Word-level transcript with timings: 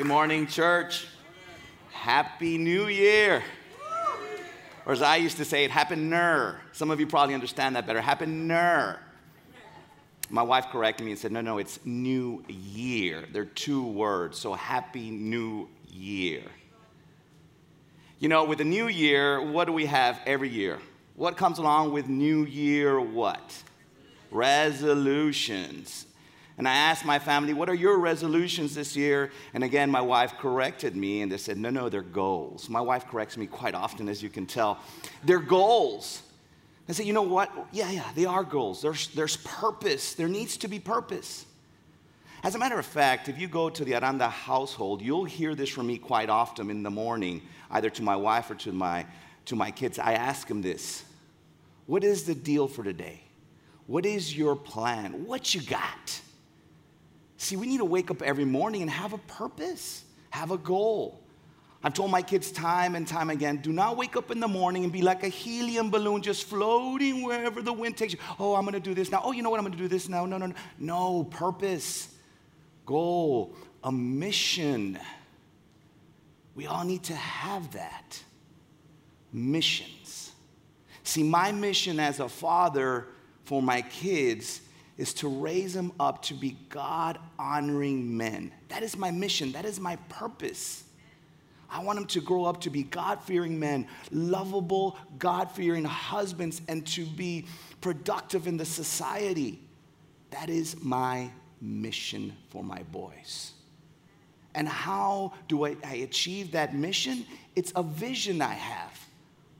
Good 0.00 0.06
morning, 0.06 0.46
church. 0.46 1.06
Happy 1.92 2.56
New 2.56 2.86
Year. 2.86 3.42
Or 4.86 4.94
as 4.94 5.02
I 5.02 5.16
used 5.16 5.36
to 5.36 5.44
say 5.44 5.64
it, 5.64 5.70
Happy 5.70 5.94
Ner. 5.94 6.58
Some 6.72 6.90
of 6.90 7.00
you 7.00 7.06
probably 7.06 7.34
understand 7.34 7.76
that 7.76 7.86
better. 7.86 8.00
Happy 8.00 8.24
Ner. 8.24 8.98
My 10.30 10.42
wife 10.42 10.68
corrected 10.68 11.04
me 11.04 11.12
and 11.12 11.20
said, 11.20 11.32
no, 11.32 11.42
no, 11.42 11.58
it's 11.58 11.80
New 11.84 12.42
Year. 12.48 13.26
They're 13.30 13.44
two 13.44 13.84
words, 13.84 14.38
so 14.38 14.54
Happy 14.54 15.10
New 15.10 15.68
Year. 15.92 16.44
You 18.20 18.30
know, 18.30 18.46
with 18.46 18.56
the 18.56 18.64
New 18.64 18.88
Year, 18.88 19.42
what 19.42 19.66
do 19.66 19.74
we 19.74 19.84
have 19.84 20.18
every 20.24 20.48
year? 20.48 20.78
What 21.14 21.36
comes 21.36 21.58
along 21.58 21.92
with 21.92 22.08
New 22.08 22.46
Year 22.46 22.98
what? 22.98 23.54
Resolutions. 24.30 26.06
And 26.60 26.68
I 26.68 26.74
asked 26.74 27.06
my 27.06 27.18
family, 27.18 27.54
what 27.54 27.70
are 27.70 27.74
your 27.74 27.98
resolutions 27.98 28.74
this 28.74 28.94
year? 28.94 29.30
And 29.54 29.64
again, 29.64 29.90
my 29.90 30.02
wife 30.02 30.34
corrected 30.36 30.94
me 30.94 31.22
and 31.22 31.32
they 31.32 31.38
said, 31.38 31.56
no, 31.56 31.70
no, 31.70 31.88
they're 31.88 32.02
goals. 32.02 32.68
My 32.68 32.82
wife 32.82 33.06
corrects 33.06 33.38
me 33.38 33.46
quite 33.46 33.74
often, 33.74 34.10
as 34.10 34.22
you 34.22 34.28
can 34.28 34.44
tell. 34.44 34.78
They're 35.24 35.38
goals. 35.38 36.20
I 36.86 36.92
said, 36.92 37.06
you 37.06 37.14
know 37.14 37.22
what? 37.22 37.50
Yeah, 37.72 37.90
yeah, 37.90 38.04
they 38.14 38.26
are 38.26 38.44
goals. 38.44 38.82
There's, 38.82 39.08
there's 39.14 39.38
purpose. 39.38 40.12
There 40.12 40.28
needs 40.28 40.58
to 40.58 40.68
be 40.68 40.78
purpose. 40.78 41.46
As 42.42 42.56
a 42.56 42.58
matter 42.58 42.78
of 42.78 42.84
fact, 42.84 43.30
if 43.30 43.38
you 43.38 43.48
go 43.48 43.70
to 43.70 43.82
the 43.82 43.94
Aranda 43.94 44.28
household, 44.28 45.00
you'll 45.00 45.24
hear 45.24 45.54
this 45.54 45.70
from 45.70 45.86
me 45.86 45.96
quite 45.96 46.28
often 46.28 46.68
in 46.68 46.82
the 46.82 46.90
morning, 46.90 47.40
either 47.70 47.88
to 47.88 48.02
my 48.02 48.16
wife 48.16 48.50
or 48.50 48.54
to 48.56 48.72
my, 48.72 49.06
to 49.46 49.56
my 49.56 49.70
kids. 49.70 49.98
I 49.98 50.12
ask 50.12 50.46
them 50.46 50.60
this 50.60 51.04
What 51.86 52.04
is 52.04 52.24
the 52.24 52.34
deal 52.34 52.68
for 52.68 52.84
today? 52.84 53.22
What 53.86 54.04
is 54.04 54.36
your 54.36 54.56
plan? 54.56 55.24
What 55.24 55.54
you 55.54 55.62
got? 55.62 56.20
See, 57.40 57.56
we 57.56 57.66
need 57.66 57.78
to 57.78 57.86
wake 57.86 58.10
up 58.10 58.20
every 58.20 58.44
morning 58.44 58.82
and 58.82 58.90
have 58.90 59.14
a 59.14 59.18
purpose, 59.18 60.04
have 60.28 60.50
a 60.50 60.58
goal. 60.58 61.22
I've 61.82 61.94
told 61.94 62.10
my 62.10 62.20
kids 62.20 62.52
time 62.52 62.94
and 62.94 63.08
time 63.08 63.30
again 63.30 63.62
do 63.62 63.72
not 63.72 63.96
wake 63.96 64.14
up 64.14 64.30
in 64.30 64.40
the 64.40 64.46
morning 64.46 64.84
and 64.84 64.92
be 64.92 65.00
like 65.00 65.22
a 65.22 65.28
helium 65.28 65.90
balloon 65.90 66.20
just 66.20 66.44
floating 66.44 67.22
wherever 67.22 67.62
the 67.62 67.72
wind 67.72 67.96
takes 67.96 68.12
you. 68.12 68.18
Oh, 68.38 68.54
I'm 68.54 68.66
gonna 68.66 68.78
do 68.78 68.92
this 68.92 69.10
now. 69.10 69.22
Oh, 69.24 69.32
you 69.32 69.42
know 69.42 69.48
what? 69.48 69.58
I'm 69.58 69.64
gonna 69.64 69.78
do 69.78 69.88
this 69.88 70.06
now. 70.06 70.26
No, 70.26 70.36
no, 70.36 70.48
no. 70.48 70.54
No, 70.78 71.24
purpose, 71.24 72.14
goal, 72.84 73.56
a 73.82 73.90
mission. 73.90 74.98
We 76.54 76.66
all 76.66 76.84
need 76.84 77.04
to 77.04 77.14
have 77.14 77.72
that. 77.72 78.22
Missions. 79.32 80.32
See, 81.04 81.22
my 81.22 81.52
mission 81.52 82.00
as 82.00 82.20
a 82.20 82.28
father 82.28 83.06
for 83.44 83.62
my 83.62 83.80
kids 83.80 84.60
is 85.00 85.14
to 85.14 85.28
raise 85.28 85.72
them 85.72 85.90
up 85.98 86.20
to 86.20 86.34
be 86.34 86.58
God 86.68 87.18
honoring 87.38 88.18
men. 88.18 88.52
That 88.68 88.82
is 88.82 88.98
my 88.98 89.10
mission, 89.10 89.52
that 89.52 89.64
is 89.64 89.80
my 89.80 89.96
purpose. 90.10 90.84
I 91.70 91.82
want 91.82 91.98
them 91.98 92.06
to 92.08 92.20
grow 92.20 92.44
up 92.44 92.60
to 92.62 92.70
be 92.70 92.82
God 92.82 93.22
fearing 93.22 93.58
men, 93.58 93.88
lovable, 94.12 94.98
God 95.18 95.50
fearing 95.52 95.84
husbands, 95.84 96.60
and 96.68 96.86
to 96.88 97.06
be 97.06 97.46
productive 97.80 98.46
in 98.46 98.58
the 98.58 98.66
society. 98.66 99.58
That 100.32 100.50
is 100.50 100.82
my 100.82 101.30
mission 101.62 102.36
for 102.50 102.62
my 102.62 102.82
boys. 102.92 103.52
And 104.54 104.68
how 104.68 105.32
do 105.48 105.64
I, 105.64 105.76
I, 105.82 105.94
achieve 105.94 106.52
that 106.52 106.74
mission? 106.74 107.24
It's 107.56 107.72
a 107.74 107.82
vision 107.82 108.42
I 108.42 108.52
have. 108.52 108.99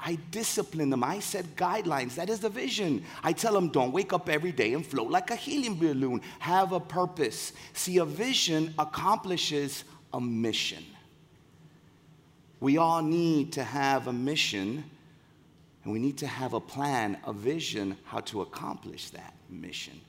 I 0.02 0.18
discipline 0.30 0.90
them. 0.90 1.04
I 1.04 1.20
set 1.20 1.56
guidelines. 1.56 2.14
That 2.14 2.30
is 2.30 2.40
the 2.40 2.48
vision. 2.48 3.04
I 3.22 3.32
tell 3.32 3.52
them, 3.52 3.68
don't 3.68 3.92
wake 3.92 4.12
up 4.12 4.28
every 4.28 4.52
day 4.52 4.72
and 4.72 4.84
float 4.84 5.10
like 5.10 5.30
a 5.30 5.36
helium 5.36 5.78
balloon. 5.78 6.22
Have 6.38 6.72
a 6.72 6.80
purpose. 6.80 7.52
See, 7.74 7.98
a 7.98 8.04
vision 8.04 8.72
accomplishes 8.78 9.84
a 10.12 10.20
mission. 10.20 10.84
We 12.60 12.76
all 12.76 13.02
need 13.02 13.52
to 13.54 13.64
have 13.64 14.06
a 14.06 14.12
mission, 14.12 14.84
and 15.84 15.92
we 15.92 15.98
need 15.98 16.18
to 16.18 16.26
have 16.26 16.52
a 16.52 16.60
plan, 16.60 17.18
a 17.24 17.32
vision, 17.32 17.96
how 18.04 18.20
to 18.20 18.42
accomplish 18.42 19.10
that 19.10 19.34
mission. 19.48 20.00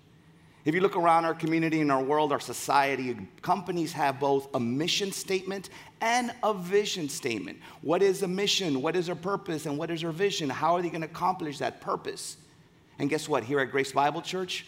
If 0.64 0.76
you 0.76 0.82
look 0.82 0.96
around 0.96 1.26
our 1.26 1.34
community 1.34 1.82
and 1.82 1.92
our 1.92 2.04
world, 2.04 2.32
our 2.32 2.40
society, 2.40 3.18
companies 3.42 3.92
have 3.94 4.20
both 4.20 4.48
a 4.54 4.60
mission 4.60 5.12
statement 5.12 5.70
and 6.02 6.32
a 6.44 6.54
vision 6.54 7.10
statement. 7.10 7.58
What 7.82 8.04
is 8.04 8.22
a 8.22 8.28
mission? 8.28 8.82
What 8.82 8.96
is 8.96 9.10
our 9.10 9.16
purpose? 9.16 9.66
And 9.66 9.78
what 9.78 9.90
is 9.90 10.04
our 10.04 10.12
vision? 10.12 10.50
How 10.50 10.76
are 10.76 10.82
they 10.84 10.90
going 10.90 11.02
to 11.02 11.08
accomplish 11.08 11.58
that 11.58 11.82
purpose? 11.82 12.38
And 13.00 13.10
guess 13.10 13.28
what? 13.28 13.44
Here 13.44 13.60
at 13.60 13.72
Grace 13.72 13.92
Bible 13.92 14.22
Church, 14.22 14.68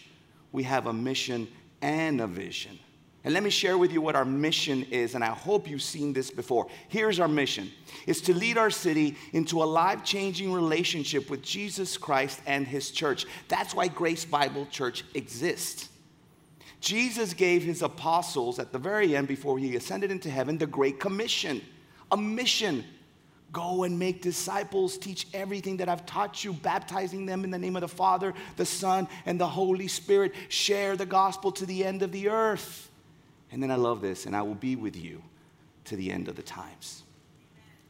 we 0.50 0.64
have 0.64 0.86
a 0.86 0.92
mission 0.92 1.46
and 1.80 2.20
a 2.20 2.26
vision. 2.26 2.78
And 3.24 3.32
let 3.32 3.42
me 3.42 3.50
share 3.50 3.78
with 3.78 3.90
you 3.90 4.02
what 4.02 4.16
our 4.16 4.24
mission 4.24 4.84
is, 4.90 5.14
and 5.14 5.24
I 5.24 5.28
hope 5.28 5.68
you've 5.68 5.82
seen 5.82 6.12
this 6.12 6.30
before. 6.30 6.66
Here's 6.88 7.18
our 7.18 7.28
mission. 7.28 7.70
It's 8.06 8.20
to 8.22 8.34
lead 8.34 8.58
our 8.58 8.70
city 8.70 9.16
into 9.32 9.62
a 9.62 9.64
life-changing 9.64 10.52
relationship 10.52 11.30
with 11.30 11.42
Jesus 11.42 11.96
Christ 11.96 12.40
and 12.46 12.66
his 12.66 12.90
church. 12.90 13.24
That's 13.48 13.74
why 13.74 13.88
Grace 13.88 14.26
Bible 14.26 14.66
Church 14.66 15.04
exists. 15.14 15.88
Jesus 16.80 17.32
gave 17.32 17.62
his 17.62 17.80
apostles 17.80 18.58
at 18.58 18.72
the 18.72 18.78
very 18.78 19.16
end 19.16 19.26
before 19.26 19.58
he 19.58 19.74
ascended 19.74 20.10
into 20.10 20.28
heaven 20.28 20.58
the 20.58 20.66
great 20.66 21.00
commission, 21.00 21.62
a 22.12 22.16
mission 22.18 22.84
Go 23.54 23.84
and 23.84 23.96
make 23.96 24.20
disciples, 24.20 24.98
teach 24.98 25.28
everything 25.32 25.76
that 25.76 25.88
I've 25.88 26.04
taught 26.06 26.42
you, 26.42 26.52
baptizing 26.52 27.24
them 27.24 27.44
in 27.44 27.52
the 27.52 27.58
name 27.58 27.76
of 27.76 27.82
the 27.82 27.88
Father, 27.88 28.34
the 28.56 28.66
Son, 28.66 29.06
and 29.26 29.40
the 29.40 29.46
Holy 29.46 29.86
Spirit. 29.86 30.34
Share 30.48 30.96
the 30.96 31.06
gospel 31.06 31.52
to 31.52 31.64
the 31.64 31.84
end 31.84 32.02
of 32.02 32.10
the 32.10 32.28
earth. 32.30 32.90
And 33.54 33.62
then 33.62 33.70
I 33.70 33.76
love 33.76 34.00
this, 34.00 34.26
and 34.26 34.34
I 34.34 34.42
will 34.42 34.56
be 34.56 34.74
with 34.74 34.96
you 34.96 35.22
to 35.84 35.94
the 35.94 36.10
end 36.10 36.26
of 36.26 36.34
the 36.34 36.42
times. 36.42 37.04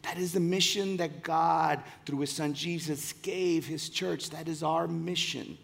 That 0.03 0.19
is 0.19 0.35
the 0.35 0.41
mission 0.41 0.99
that 0.99 1.23
God, 1.23 1.83
through 2.05 2.21
His 2.21 2.31
Son 2.31 2.53
Jesus, 2.53 3.15
gave 3.15 3.67
His 3.67 3.89
church. 3.89 4.29
That 4.29 4.47
is 4.47 4.63
our 4.63 4.87
mission 4.87 5.57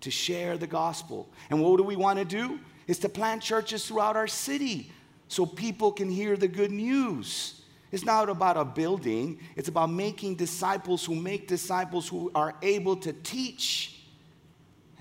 to 0.00 0.12
share 0.12 0.56
the 0.56 0.68
gospel. 0.68 1.28
And 1.50 1.60
what 1.60 1.76
do 1.76 1.82
we 1.82 1.96
want 1.96 2.20
to 2.20 2.24
do? 2.24 2.60
Is 2.86 3.00
to 3.00 3.08
plant 3.08 3.42
churches 3.42 3.84
throughout 3.84 4.16
our 4.16 4.28
city 4.28 4.92
so 5.26 5.44
people 5.44 5.90
can 5.90 6.08
hear 6.08 6.36
the 6.36 6.46
good 6.46 6.70
news. 6.70 7.62
It's 7.90 8.04
not 8.04 8.28
about 8.28 8.56
a 8.56 8.64
building, 8.64 9.40
it's 9.56 9.68
about 9.68 9.90
making 9.90 10.36
disciples 10.36 11.04
who 11.04 11.16
make 11.16 11.48
disciples 11.48 12.06
who 12.06 12.30
are 12.32 12.54
able 12.62 12.94
to 12.98 13.12
teach 13.12 13.93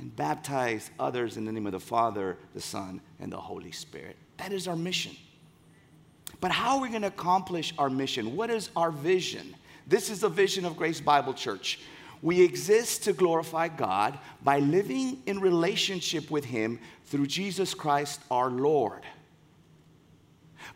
and 0.03 0.13
baptize 0.17 0.91
others 0.99 1.37
in 1.37 1.45
the 1.45 1.51
name 1.53 1.65
of 1.65 1.71
the 1.71 1.79
Father, 1.79 2.37
the 2.53 2.59
Son, 2.59 2.99
and 3.21 3.31
the 3.31 3.37
Holy 3.37 3.71
Spirit. 3.71 4.17
That 4.35 4.51
is 4.51 4.67
our 4.67 4.75
mission. 4.75 5.15
But 6.41 6.51
how 6.51 6.75
are 6.75 6.81
we 6.81 6.89
going 6.89 7.03
to 7.03 7.07
accomplish 7.07 7.73
our 7.77 7.89
mission? 7.89 8.35
What 8.35 8.49
is 8.49 8.69
our 8.75 8.91
vision? 8.91 9.55
This 9.87 10.09
is 10.09 10.19
the 10.19 10.27
vision 10.27 10.65
of 10.65 10.75
Grace 10.75 10.99
Bible 10.99 11.33
Church. 11.33 11.79
We 12.21 12.41
exist 12.41 13.05
to 13.05 13.13
glorify 13.13 13.69
God 13.69 14.19
by 14.43 14.59
living 14.59 15.23
in 15.25 15.39
relationship 15.39 16.29
with 16.29 16.43
Him 16.43 16.81
through 17.05 17.27
Jesus 17.27 17.73
Christ 17.73 18.19
our 18.29 18.49
Lord. 18.49 19.03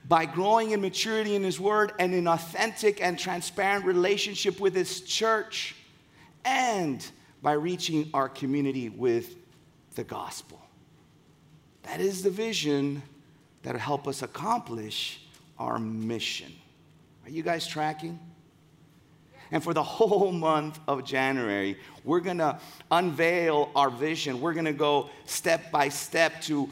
By 0.07 0.25
growing 0.25 0.71
in 0.71 0.79
maturity 0.79 1.35
in 1.35 1.43
His 1.43 1.59
Word 1.59 1.91
and 1.99 2.13
in 2.13 2.29
authentic 2.29 3.01
and 3.01 3.19
transparent 3.19 3.83
relationship 3.83 4.61
with 4.61 4.73
His 4.73 5.01
church, 5.01 5.75
and 6.45 7.05
by 7.47 7.53
reaching 7.53 8.09
our 8.13 8.27
community 8.27 8.89
with 8.89 9.37
the 9.95 10.03
gospel. 10.03 10.61
That 11.83 12.01
is 12.01 12.21
the 12.21 12.29
vision 12.29 13.01
that 13.63 13.71
will 13.71 13.79
help 13.79 14.05
us 14.05 14.21
accomplish 14.21 15.21
our 15.57 15.79
mission. 15.79 16.51
Are 17.23 17.29
you 17.29 17.43
guys 17.43 17.65
tracking? 17.65 18.19
And 19.51 19.63
for 19.63 19.73
the 19.73 19.81
whole 19.97 20.33
month 20.33 20.77
of 20.89 21.05
January, 21.05 21.77
we're 22.03 22.19
going 22.19 22.39
to 22.39 22.59
unveil 22.91 23.71
our 23.77 23.89
vision. 23.89 24.41
We're 24.41 24.51
going 24.51 24.65
to 24.65 24.73
go 24.73 25.09
step 25.23 25.71
by 25.71 25.87
step 25.87 26.41
to 26.41 26.69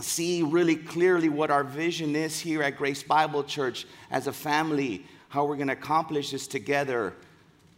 see 0.00 0.42
really 0.42 0.74
clearly 0.74 1.28
what 1.28 1.52
our 1.52 1.62
vision 1.62 2.16
is 2.16 2.40
here 2.40 2.64
at 2.64 2.76
Grace 2.76 3.04
Bible 3.04 3.44
Church 3.44 3.86
as 4.10 4.26
a 4.26 4.32
family, 4.32 5.06
how 5.28 5.44
we're 5.44 5.54
going 5.54 5.68
to 5.68 5.74
accomplish 5.74 6.32
this 6.32 6.48
together 6.48 7.14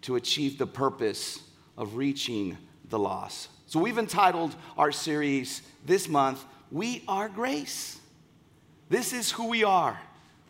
to 0.00 0.16
achieve 0.16 0.56
the 0.56 0.66
purpose 0.66 1.42
of 1.76 1.96
reaching 1.96 2.56
the 2.90 2.98
lost. 2.98 3.48
So 3.66 3.80
we've 3.80 3.98
entitled 3.98 4.54
our 4.78 4.92
series 4.92 5.62
this 5.84 6.08
month, 6.08 6.44
We 6.70 7.02
Are 7.08 7.28
Grace. 7.28 7.98
This 8.88 9.12
is 9.12 9.32
who 9.32 9.48
we 9.48 9.64
are. 9.64 9.98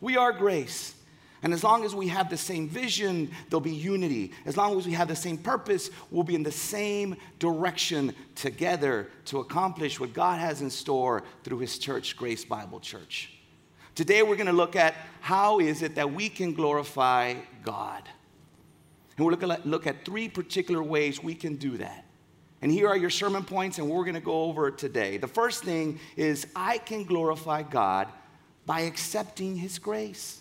We 0.00 0.16
are 0.16 0.32
grace. 0.32 0.94
And 1.42 1.52
as 1.52 1.62
long 1.62 1.84
as 1.84 1.94
we 1.94 2.08
have 2.08 2.30
the 2.30 2.36
same 2.36 2.68
vision, 2.68 3.30
there'll 3.48 3.60
be 3.60 3.74
unity. 3.74 4.32
As 4.46 4.56
long 4.56 4.78
as 4.78 4.86
we 4.86 4.92
have 4.92 5.08
the 5.08 5.16
same 5.16 5.36
purpose, 5.36 5.90
we'll 6.10 6.24
be 6.24 6.34
in 6.34 6.42
the 6.42 6.50
same 6.50 7.16
direction 7.38 8.14
together 8.34 9.08
to 9.26 9.40
accomplish 9.40 10.00
what 10.00 10.14
God 10.14 10.40
has 10.40 10.62
in 10.62 10.70
store 10.70 11.22
through 11.42 11.58
His 11.58 11.78
church, 11.78 12.16
Grace 12.16 12.44
Bible 12.44 12.80
Church. 12.80 13.30
Today, 13.94 14.22
we're 14.22 14.36
going 14.36 14.46
to 14.46 14.52
look 14.52 14.74
at 14.74 14.94
how 15.20 15.60
is 15.60 15.82
it 15.82 15.94
that 15.94 16.12
we 16.12 16.28
can 16.28 16.54
glorify 16.54 17.34
God. 17.62 18.02
And 19.16 19.24
we're 19.24 19.32
looking 19.32 19.50
at, 19.50 19.66
look 19.66 19.86
at 19.86 20.04
three 20.04 20.28
particular 20.28 20.82
ways 20.82 21.22
we 21.22 21.34
can 21.34 21.56
do 21.56 21.76
that. 21.78 22.04
And 22.62 22.72
here 22.72 22.88
are 22.88 22.96
your 22.96 23.10
sermon 23.10 23.44
points, 23.44 23.78
and 23.78 23.88
we're 23.88 24.04
going 24.04 24.14
to 24.14 24.20
go 24.20 24.44
over 24.44 24.68
it 24.68 24.78
today. 24.78 25.18
The 25.18 25.28
first 25.28 25.64
thing 25.64 26.00
is 26.16 26.46
I 26.56 26.78
can 26.78 27.04
glorify 27.04 27.62
God 27.62 28.08
by 28.64 28.80
accepting 28.80 29.54
His 29.56 29.78
grace. 29.78 30.40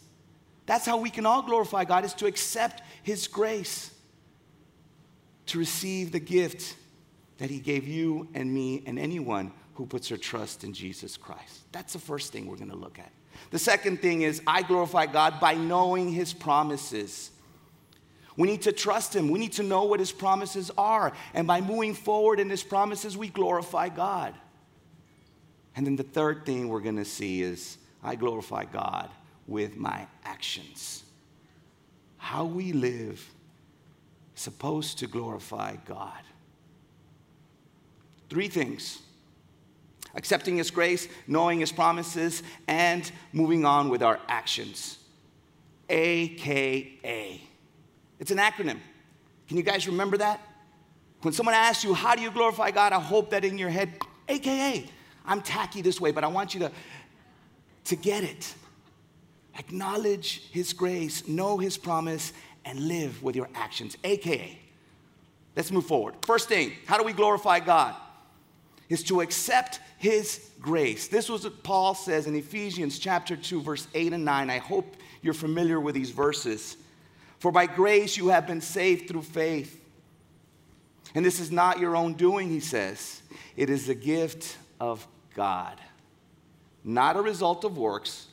That's 0.66 0.86
how 0.86 0.98
we 0.98 1.10
can 1.10 1.26
all 1.26 1.42
glorify 1.42 1.84
God, 1.84 2.06
is 2.06 2.14
to 2.16 2.26
accept 2.26 2.82
His 3.04 3.28
grace, 3.28 3.94
to 5.48 5.60
receive 5.60 6.14
the 6.14 6.20
gift 6.22 6.78
that 7.40 7.50
He 7.50 7.60
gave 7.60 7.86
you 7.86 8.30
and 8.34 8.52
me 8.54 8.84
and 8.86 8.98
anyone 8.98 9.52
who 9.74 9.86
puts 9.86 10.08
their 10.08 10.18
trust 10.18 10.64
in 10.64 10.72
Jesus 10.72 11.18
Christ. 11.18 11.60
That's 11.74 11.92
the 11.92 12.00
first 12.00 12.32
thing 12.32 12.48
we're 12.48 12.56
gonna 12.56 12.74
look 12.74 13.00
at. 13.00 13.12
The 13.52 13.60
second 13.60 14.02
thing 14.02 14.22
is, 14.22 14.42
I 14.48 14.62
glorify 14.62 15.08
God 15.08 15.42
by 15.42 15.56
knowing 15.56 16.10
His 16.10 16.32
promises. 16.32 17.32
We 18.36 18.48
need 18.48 18.64
to 18.64 18.72
trust 18.72 19.16
Him. 19.16 19.30
We 19.30 19.40
need 19.40 19.54
to 19.54 19.64
know 19.64 19.84
what 19.84 20.00
His 20.00 20.12
promises 20.12 20.72
are. 20.78 21.14
And 21.34 21.46
by 21.46 21.62
moving 21.62 21.94
forward 21.94 22.40
in 22.40 22.50
His 22.50 22.64
promises, 22.64 23.18
we 23.18 23.28
glorify 23.28 23.90
God. 23.90 24.34
And 25.76 25.86
then 25.86 25.96
the 25.96 26.04
third 26.04 26.46
thing 26.46 26.70
we're 26.70 26.82
going 26.82 26.98
to 26.98 27.06
see 27.06 27.42
is 27.42 27.78
I 28.04 28.16
glorify 28.16 28.66
God 28.66 29.10
with 29.48 29.76
my 29.76 30.08
actions. 30.24 31.04
How 32.18 32.46
we 32.46 32.74
live 32.74 33.30
is 34.36 34.42
supposed 34.42 35.00
to 35.00 35.08
glorify 35.08 35.76
God. 35.86 36.22
Three 38.30 38.48
things 38.48 39.00
accepting 40.16 40.58
His 40.58 40.72
grace, 40.72 41.08
knowing 41.28 41.60
His 41.60 41.72
promises, 41.72 42.44
and 42.68 43.12
moving 43.32 43.66
on 43.66 43.90
with 43.90 44.04
our 44.04 44.20
actions. 44.28 45.00
AKA. 45.90 47.42
It's 48.24 48.32
an 48.32 48.38
acronym. 48.38 48.80
Can 49.50 49.58
you 49.58 49.64
guys 49.64 49.86
remember 49.86 50.16
that? 50.16 50.40
When 51.24 51.34
someone 51.34 51.56
asks 51.56 51.84
you, 51.84 51.94
How 51.94 52.16
do 52.16 52.22
you 52.22 52.32
glorify 52.32 52.72
God? 52.72 52.94
I 52.94 53.00
hope 53.02 53.32
that 53.32 53.44
in 53.44 53.58
your 53.58 53.68
head, 53.70 53.92
AKA. 54.30 54.88
I'm 55.26 55.42
tacky 55.42 55.82
this 55.82 56.00
way, 56.00 56.12
but 56.12 56.24
I 56.24 56.28
want 56.28 56.54
you 56.54 56.62
to, 56.62 56.72
to 57.84 57.96
get 57.98 58.24
it. 58.24 58.54
Acknowledge 59.60 60.50
His 60.52 60.72
grace, 60.72 61.28
know 61.28 61.58
His 61.58 61.78
promise, 61.78 62.32
and 62.64 62.88
live 62.88 63.22
with 63.22 63.36
your 63.36 63.50
actions. 63.56 63.98
AKA, 64.06 64.58
let's 65.58 65.70
move 65.70 65.86
forward. 65.86 66.16
First 66.26 66.48
thing, 66.48 66.72
how 66.86 66.98
do 66.98 67.04
we 67.04 67.12
glorify 67.12 67.60
God? 67.60 67.94
Is 68.88 69.04
to 69.04 69.20
accept 69.20 69.82
His 69.98 70.50
grace. 70.62 71.10
This 71.10 71.28
was 71.28 71.44
what 71.44 71.62
Paul 71.62 71.94
says 71.94 72.26
in 72.26 72.36
Ephesians 72.36 73.00
chapter 73.00 73.36
2, 73.36 73.62
verse 73.62 73.86
8 73.94 74.14
and 74.14 74.24
9. 74.24 74.50
I 74.50 74.60
hope 74.60 74.96
you're 75.22 75.34
familiar 75.34 75.82
with 75.82 75.94
these 75.94 76.12
verses. 76.12 76.78
For 77.44 77.52
by 77.52 77.66
grace 77.66 78.16
you 78.16 78.30
have 78.30 78.48
been 78.48 78.62
saved 78.62 79.10
through 79.10 79.24
faith. 79.24 79.78
And 81.14 81.26
this 81.26 81.42
is 81.42 81.52
not 81.52 81.78
your 81.78 81.98
own 81.98 82.14
doing, 82.14 82.48
he 82.48 82.62
says. 82.62 83.22
It 83.58 83.70
is 83.70 83.86
the 83.86 83.96
gift 83.96 84.58
of 84.80 85.06
God, 85.36 85.78
not 86.86 87.18
a 87.18 87.22
result 87.22 87.66
of 87.66 87.78
works, 87.78 88.28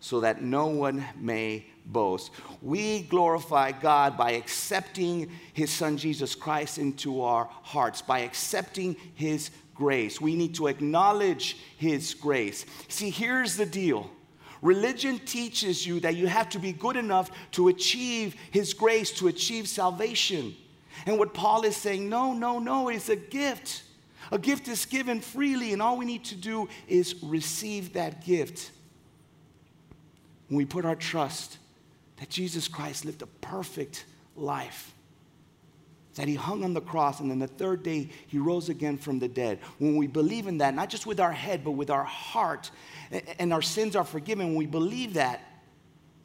so 0.00 0.18
that 0.22 0.42
no 0.42 0.66
one 0.66 1.04
may 1.16 1.66
boast. 1.86 2.32
We 2.60 3.02
glorify 3.02 3.70
God 3.70 4.16
by 4.16 4.32
accepting 4.32 5.30
His 5.52 5.70
Son 5.70 5.96
Jesus 5.96 6.34
Christ 6.34 6.78
into 6.78 7.22
our 7.22 7.44
hearts, 7.62 8.02
by 8.02 8.22
accepting 8.22 8.96
His 9.14 9.52
grace. 9.72 10.20
We 10.20 10.34
need 10.34 10.56
to 10.56 10.66
acknowledge 10.66 11.58
His 11.76 12.12
grace. 12.12 12.66
See, 12.88 13.10
here's 13.10 13.56
the 13.56 13.66
deal. 13.66 14.10
Religion 14.62 15.18
teaches 15.20 15.86
you 15.86 16.00
that 16.00 16.16
you 16.16 16.26
have 16.26 16.48
to 16.50 16.58
be 16.58 16.72
good 16.72 16.96
enough 16.96 17.30
to 17.52 17.68
achieve 17.68 18.34
His 18.50 18.74
grace, 18.74 19.12
to 19.12 19.28
achieve 19.28 19.68
salvation. 19.68 20.54
And 21.06 21.18
what 21.18 21.34
Paul 21.34 21.64
is 21.64 21.76
saying, 21.76 22.08
no, 22.08 22.32
no, 22.32 22.58
no, 22.58 22.88
it's 22.88 23.08
a 23.08 23.16
gift. 23.16 23.84
A 24.32 24.38
gift 24.38 24.68
is 24.68 24.84
given 24.84 25.20
freely, 25.20 25.72
and 25.72 25.80
all 25.80 25.96
we 25.96 26.04
need 26.04 26.24
to 26.26 26.34
do 26.34 26.68
is 26.86 27.14
receive 27.22 27.92
that 27.94 28.24
gift. 28.24 28.72
When 30.48 30.56
we 30.56 30.64
put 30.64 30.84
our 30.84 30.96
trust 30.96 31.58
that 32.16 32.28
Jesus 32.28 32.68
Christ 32.68 33.04
lived 33.04 33.22
a 33.22 33.26
perfect 33.26 34.04
life, 34.34 34.92
that 36.18 36.26
he 36.26 36.34
hung 36.34 36.64
on 36.64 36.74
the 36.74 36.80
cross, 36.80 37.20
and 37.20 37.30
then 37.30 37.38
the 37.38 37.46
third 37.46 37.84
day 37.84 38.10
he 38.26 38.38
rose 38.38 38.68
again 38.68 38.98
from 38.98 39.20
the 39.20 39.28
dead. 39.28 39.60
When 39.78 39.94
we 39.94 40.08
believe 40.08 40.48
in 40.48 40.58
that, 40.58 40.74
not 40.74 40.90
just 40.90 41.06
with 41.06 41.20
our 41.20 41.30
head, 41.30 41.62
but 41.62 41.70
with 41.70 41.90
our 41.90 42.02
heart, 42.02 42.72
and 43.38 43.52
our 43.52 43.62
sins 43.62 43.94
are 43.94 44.02
forgiven, 44.02 44.48
when 44.48 44.56
we 44.56 44.66
believe 44.66 45.14
that, 45.14 45.40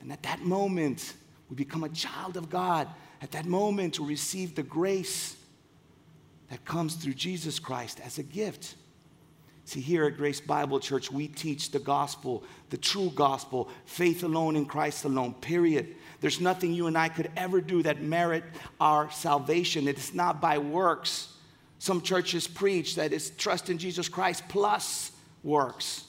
and 0.01 0.11
at 0.11 0.23
that 0.23 0.41
moment, 0.41 1.13
we 1.47 1.55
become 1.55 1.83
a 1.83 1.89
child 1.89 2.37
of 2.37 2.49
God. 2.49 2.87
At 3.21 3.31
that 3.33 3.45
moment, 3.45 3.99
we 3.99 4.07
receive 4.07 4.55
the 4.55 4.63
grace 4.63 5.37
that 6.49 6.65
comes 6.65 6.95
through 6.95 7.13
Jesus 7.13 7.59
Christ 7.59 8.01
as 8.03 8.17
a 8.17 8.23
gift. 8.23 8.73
See, 9.65 9.79
here 9.79 10.05
at 10.05 10.17
Grace 10.17 10.41
Bible 10.41 10.79
Church, 10.79 11.11
we 11.11 11.27
teach 11.27 11.69
the 11.69 11.77
gospel, 11.77 12.43
the 12.71 12.77
true 12.77 13.11
gospel, 13.13 13.69
faith 13.85 14.23
alone 14.23 14.55
in 14.55 14.65
Christ 14.65 15.05
alone, 15.05 15.35
period. 15.35 15.95
There's 16.23 16.39
nothing 16.39 16.73
you 16.73 16.87
and 16.87 16.97
I 16.97 17.09
could 17.09 17.29
ever 17.35 17.59
do 17.59 17.83
that 17.83 18.01
merit 18.01 18.45
our 18.79 19.11
salvation. 19.11 19.89
It 19.89 19.97
is 19.97 20.13
not 20.13 20.39
by 20.39 20.57
works. 20.57 21.27
Some 21.79 22.01
churches 22.01 22.47
preach 22.47 22.95
that 22.95 23.11
it's 23.11 23.29
trust 23.31 23.69
in 23.69 23.77
Jesus 23.77 24.07
Christ 24.07 24.45
plus 24.47 25.11
works. 25.43 26.05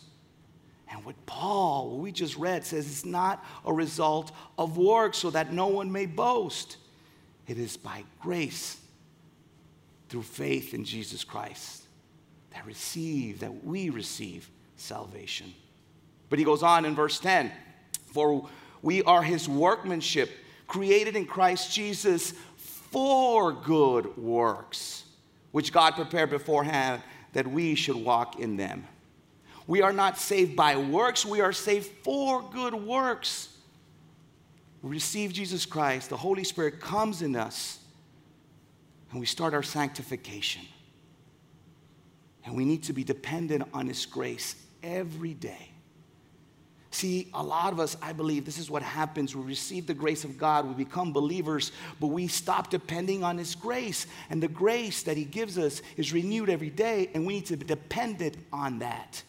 And 0.88 1.04
what 1.04 1.16
Paul, 1.26 1.90
what 1.90 1.98
we 1.98 2.12
just 2.12 2.36
read, 2.36 2.64
says 2.64 2.86
it's 2.86 3.04
not 3.04 3.44
a 3.66 3.72
result 3.72 4.30
of 4.56 4.76
works 4.76 5.18
so 5.18 5.30
that 5.30 5.52
no 5.52 5.66
one 5.66 5.90
may 5.90 6.06
boast. 6.06 6.76
It 7.48 7.58
is 7.58 7.76
by 7.76 8.04
grace 8.20 8.76
through 10.08 10.22
faith 10.22 10.74
in 10.74 10.84
Jesus 10.84 11.24
Christ 11.24 11.82
that 12.52 12.64
receive, 12.66 13.40
that 13.40 13.64
we 13.64 13.90
receive 13.90 14.48
salvation. 14.76 15.52
But 16.30 16.38
he 16.38 16.44
goes 16.44 16.62
on 16.62 16.84
in 16.84 16.94
verse 16.94 17.18
10 17.18 17.50
For 18.12 18.48
we 18.84 19.02
are 19.04 19.22
his 19.22 19.48
workmanship, 19.48 20.30
created 20.68 21.16
in 21.16 21.24
Christ 21.24 21.72
Jesus 21.72 22.32
for 22.58 23.50
good 23.50 24.14
works, 24.18 25.04
which 25.52 25.72
God 25.72 25.94
prepared 25.94 26.28
beforehand 26.28 27.02
that 27.32 27.46
we 27.46 27.74
should 27.74 27.96
walk 27.96 28.38
in 28.38 28.58
them. 28.58 28.86
We 29.66 29.80
are 29.80 29.92
not 29.92 30.18
saved 30.18 30.54
by 30.54 30.76
works, 30.76 31.24
we 31.24 31.40
are 31.40 31.52
saved 31.52 31.90
for 32.04 32.42
good 32.42 32.74
works. 32.74 33.48
We 34.82 34.90
receive 34.90 35.32
Jesus 35.32 35.64
Christ, 35.64 36.10
the 36.10 36.18
Holy 36.18 36.44
Spirit 36.44 36.78
comes 36.78 37.22
in 37.22 37.36
us 37.36 37.78
and 39.10 39.18
we 39.18 39.24
start 39.24 39.54
our 39.54 39.62
sanctification. 39.62 40.62
And 42.44 42.54
we 42.54 42.66
need 42.66 42.82
to 42.82 42.92
be 42.92 43.02
dependent 43.02 43.66
on 43.72 43.86
His 43.86 44.04
grace 44.04 44.56
every 44.82 45.32
day. 45.32 45.73
See, 46.94 47.26
a 47.34 47.42
lot 47.42 47.72
of 47.72 47.80
us, 47.80 47.96
I 48.00 48.12
believe, 48.12 48.44
this 48.44 48.56
is 48.56 48.70
what 48.70 48.84
happens. 48.84 49.34
We 49.34 49.42
receive 49.42 49.88
the 49.88 49.94
grace 49.94 50.22
of 50.22 50.38
God, 50.38 50.64
we 50.64 50.84
become 50.84 51.12
believers, 51.12 51.72
but 51.98 52.06
we 52.06 52.28
stop 52.28 52.70
depending 52.70 53.24
on 53.24 53.36
His 53.36 53.56
grace. 53.56 54.06
And 54.30 54.40
the 54.40 54.46
grace 54.46 55.02
that 55.02 55.16
He 55.16 55.24
gives 55.24 55.58
us 55.58 55.82
is 55.96 56.12
renewed 56.12 56.48
every 56.48 56.70
day, 56.70 57.10
and 57.12 57.26
we 57.26 57.34
need 57.34 57.46
to 57.46 57.56
be 57.56 57.66
dependent 57.66 58.36
on 58.52 58.78
that. 58.78 59.24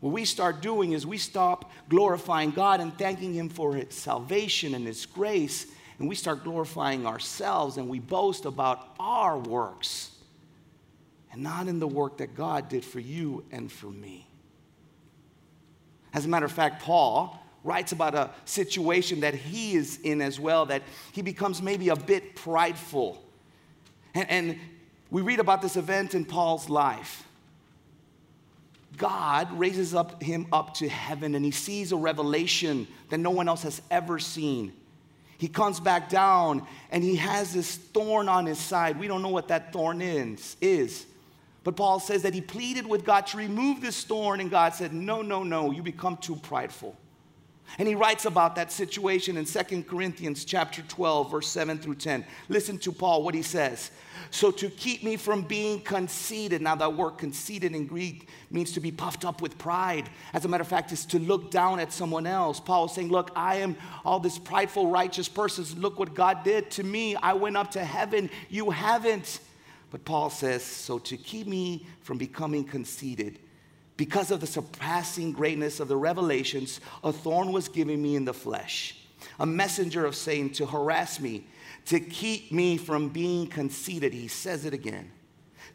What 0.00 0.12
we 0.12 0.24
start 0.24 0.60
doing 0.60 0.90
is 0.90 1.06
we 1.06 1.18
stop 1.18 1.70
glorifying 1.88 2.50
God 2.50 2.80
and 2.80 2.98
thanking 2.98 3.32
Him 3.32 3.48
for 3.48 3.76
His 3.76 3.94
salvation 3.94 4.74
and 4.74 4.84
His 4.84 5.06
grace, 5.06 5.68
and 6.00 6.08
we 6.08 6.16
start 6.16 6.42
glorifying 6.42 7.06
ourselves 7.06 7.76
and 7.76 7.88
we 7.88 8.00
boast 8.00 8.44
about 8.44 8.88
our 8.98 9.38
works 9.38 10.10
and 11.30 11.44
not 11.44 11.68
in 11.68 11.78
the 11.78 11.86
work 11.86 12.16
that 12.16 12.34
God 12.34 12.68
did 12.68 12.84
for 12.84 12.98
you 12.98 13.44
and 13.52 13.70
for 13.70 13.86
me. 13.86 14.26
As 16.14 16.24
a 16.24 16.28
matter 16.28 16.46
of 16.46 16.52
fact, 16.52 16.82
Paul 16.82 17.38
writes 17.64 17.92
about 17.92 18.14
a 18.14 18.30
situation 18.44 19.20
that 19.20 19.34
he 19.34 19.74
is 19.74 19.98
in 20.00 20.20
as 20.20 20.38
well, 20.38 20.66
that 20.66 20.82
he 21.12 21.22
becomes 21.22 21.62
maybe 21.62 21.88
a 21.88 21.96
bit 21.96 22.34
prideful. 22.34 23.22
And, 24.14 24.30
and 24.30 24.58
we 25.10 25.22
read 25.22 25.40
about 25.40 25.62
this 25.62 25.76
event 25.76 26.14
in 26.14 26.24
Paul's 26.24 26.68
life. 26.68 27.26
God 28.96 29.50
raises 29.58 29.94
up 29.94 30.22
him 30.22 30.46
up 30.52 30.74
to 30.74 30.88
heaven 30.88 31.34
and 31.34 31.44
he 31.44 31.50
sees 31.50 31.92
a 31.92 31.96
revelation 31.96 32.86
that 33.08 33.18
no 33.18 33.30
one 33.30 33.48
else 33.48 33.62
has 33.62 33.80
ever 33.90 34.18
seen. 34.18 34.72
He 35.38 35.48
comes 35.48 35.80
back 35.80 36.08
down 36.08 36.66
and 36.90 37.02
he 37.02 37.16
has 37.16 37.54
this 37.54 37.76
thorn 37.76 38.28
on 38.28 38.46
his 38.46 38.58
side. 38.58 38.98
We 38.98 39.08
don't 39.08 39.22
know 39.22 39.28
what 39.28 39.48
that 39.48 39.72
thorn 39.72 40.00
is, 40.00 40.56
is. 40.60 41.06
But 41.64 41.76
Paul 41.76 42.00
says 42.00 42.22
that 42.22 42.34
he 42.34 42.40
pleaded 42.40 42.86
with 42.86 43.04
God 43.04 43.26
to 43.28 43.36
remove 43.36 43.80
this 43.80 44.02
thorn, 44.04 44.40
and 44.40 44.50
God 44.50 44.74
said, 44.74 44.92
No, 44.92 45.22
no, 45.22 45.42
no, 45.42 45.70
you 45.70 45.82
become 45.82 46.16
too 46.16 46.36
prideful. 46.36 46.96
And 47.78 47.88
he 47.88 47.94
writes 47.94 48.26
about 48.26 48.56
that 48.56 48.70
situation 48.70 49.36
in 49.36 49.46
2 49.46 49.84
Corinthians 49.84 50.44
chapter 50.44 50.82
12, 50.82 51.30
verse 51.30 51.48
7 51.48 51.78
through 51.78 51.94
10. 51.94 52.24
Listen 52.48 52.76
to 52.78 52.92
Paul, 52.92 53.22
what 53.22 53.34
he 53.34 53.42
says. 53.42 53.90
So 54.30 54.50
to 54.50 54.68
keep 54.68 55.02
me 55.02 55.16
from 55.16 55.42
being 55.42 55.80
conceited, 55.80 56.60
now 56.60 56.74
that 56.74 56.94
word 56.94 57.12
conceited 57.12 57.74
in 57.74 57.86
Greek 57.86 58.28
means 58.50 58.72
to 58.72 58.80
be 58.80 58.90
puffed 58.90 59.24
up 59.24 59.40
with 59.40 59.56
pride. 59.56 60.10
As 60.34 60.44
a 60.44 60.48
matter 60.48 60.62
of 60.62 60.68
fact, 60.68 60.92
it's 60.92 61.06
to 61.06 61.18
look 61.18 61.50
down 61.50 61.80
at 61.80 61.92
someone 61.92 62.26
else. 62.26 62.60
Paul 62.60 62.86
is 62.86 62.92
saying, 62.92 63.08
Look, 63.08 63.30
I 63.34 63.56
am 63.56 63.76
all 64.04 64.20
this 64.20 64.38
prideful, 64.38 64.88
righteous 64.88 65.28
person. 65.28 65.64
Look 65.80 65.98
what 65.98 66.14
God 66.14 66.44
did 66.44 66.70
to 66.72 66.82
me. 66.82 67.16
I 67.16 67.32
went 67.34 67.56
up 67.56 67.70
to 67.72 67.84
heaven. 67.84 68.28
You 68.50 68.70
haven't. 68.70 69.40
But 69.92 70.06
Paul 70.06 70.30
says, 70.30 70.64
So 70.64 70.98
to 70.98 71.16
keep 71.18 71.46
me 71.46 71.86
from 72.00 72.18
becoming 72.18 72.64
conceited, 72.64 73.38
Because 73.98 74.30
of 74.32 74.40
the 74.40 74.46
surpassing 74.46 75.32
greatness 75.32 75.78
of 75.78 75.86
the 75.86 75.96
revelations, 75.96 76.80
a 77.04 77.12
thorn 77.12 77.52
was 77.52 77.68
given 77.68 78.02
me 78.02 78.16
in 78.16 78.24
the 78.24 78.34
flesh, 78.34 78.96
a 79.38 79.46
messenger 79.46 80.06
of 80.06 80.16
Satan 80.16 80.50
to 80.54 80.66
harass 80.66 81.20
me, 81.20 81.46
to 81.84 82.00
keep 82.00 82.50
me 82.50 82.78
from 82.78 83.10
being 83.10 83.46
conceited. 83.46 84.14
He 84.14 84.28
says 84.28 84.64
it 84.64 84.72
again. 84.72 85.10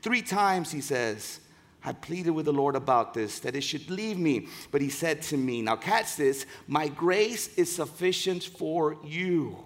Three 0.02 0.24
times 0.24 0.72
he 0.72 0.82
says, 0.82 1.40
I 1.84 1.94
pleaded 1.94 2.32
with 2.32 2.46
the 2.46 2.54
Lord 2.54 2.76
about 2.76 3.14
this, 3.14 3.40
that 3.42 3.56
it 3.56 3.62
should 3.62 3.90
leave 3.90 4.18
me. 4.18 4.48
But 4.72 4.82
he 4.82 4.90
said 4.90 5.22
to 5.24 5.38
me, 5.38 5.62
Now 5.62 5.76
catch 5.76 6.16
this, 6.16 6.48
my 6.68 6.88
grace 6.88 7.54
is 7.56 7.74
sufficient 7.74 8.44
for 8.44 8.98
you. 9.06 9.64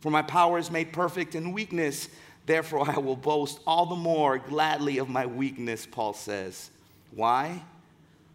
For 0.00 0.10
my 0.10 0.22
power 0.22 0.58
is 0.58 0.70
made 0.70 0.92
perfect 0.92 1.34
in 1.34 1.52
weakness. 1.52 2.08
Therefore, 2.46 2.88
I 2.88 2.98
will 2.98 3.16
boast 3.16 3.60
all 3.66 3.86
the 3.86 3.96
more 3.96 4.38
gladly 4.38 4.98
of 4.98 5.08
my 5.08 5.26
weakness, 5.26 5.84
Paul 5.84 6.12
says. 6.12 6.70
Why? 7.10 7.62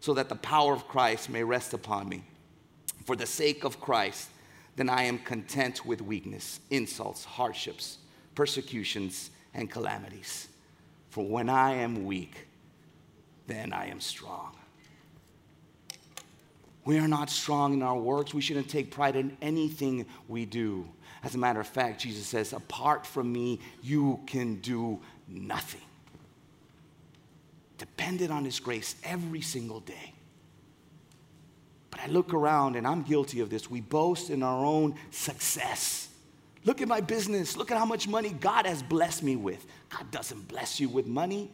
So 0.02 0.14
that 0.16 0.30
the 0.30 0.36
power 0.36 0.74
of 0.74 0.88
Christ 0.88 1.30
may 1.30 1.44
rest 1.44 1.74
upon 1.74 2.10
me. 2.10 2.24
For 3.06 3.16
the 3.16 3.26
sake 3.26 3.64
of 3.64 3.80
Christ, 3.80 4.30
then 4.76 4.90
I 4.90 5.04
am 5.04 5.18
content 5.20 5.86
with 5.86 6.02
weakness, 6.02 6.60
insults, 6.70 7.24
hardships, 7.24 8.00
persecutions, 8.36 9.32
and 9.54 9.72
calamities. 9.72 10.50
For 11.10 11.26
when 11.26 11.50
I 11.50 11.74
am 11.76 12.06
weak, 12.06 12.48
then 13.48 13.74
I 13.74 13.88
am 13.88 14.00
strong. 14.00 14.56
We 16.84 16.98
are 16.98 17.08
not 17.08 17.30
strong 17.30 17.74
in 17.74 17.84
our 17.84 17.98
works. 17.98 18.34
We 18.34 18.42
shouldn't 18.42 18.70
take 18.70 18.92
pride 18.92 19.16
in 19.16 19.38
anything 19.42 20.06
we 20.28 20.46
do. 20.46 20.88
As 21.24 21.36
a 21.36 21.38
matter 21.38 21.60
of 21.60 21.68
fact, 21.68 22.02
Jesus 22.02 22.26
says, 22.26 22.54
Apart 22.54 23.06
from 23.06 23.32
me, 23.32 23.60
you 23.82 24.20
can 24.26 24.56
do 24.56 25.00
nothing. 25.28 25.82
Dependent 27.78 28.32
on 28.32 28.46
His 28.46 28.60
grace 28.60 28.96
every 29.04 29.42
single 29.42 29.80
day. 29.80 30.14
But 31.92 32.00
I 32.02 32.08
look 32.08 32.34
around 32.34 32.76
and 32.76 32.88
I'm 32.88 33.04
guilty 33.04 33.42
of 33.42 33.50
this. 33.50 33.70
We 33.70 33.82
boast 33.82 34.30
in 34.30 34.42
our 34.42 34.66
own 34.66 34.96
success. 35.12 36.08
Look 36.64 36.82
at 36.82 36.88
my 36.88 37.02
business. 37.02 37.58
Look 37.58 37.72
at 37.72 37.78
how 37.78 37.86
much 37.86 38.08
money 38.08 38.30
God 38.30 38.66
has 38.66 38.82
blessed 38.82 39.24
me 39.24 39.36
with. 39.36 39.66
God 39.90 40.10
doesn't 40.12 40.48
bless 40.48 40.80
you 40.80 40.90
with 40.90 41.06
money, 41.06 41.52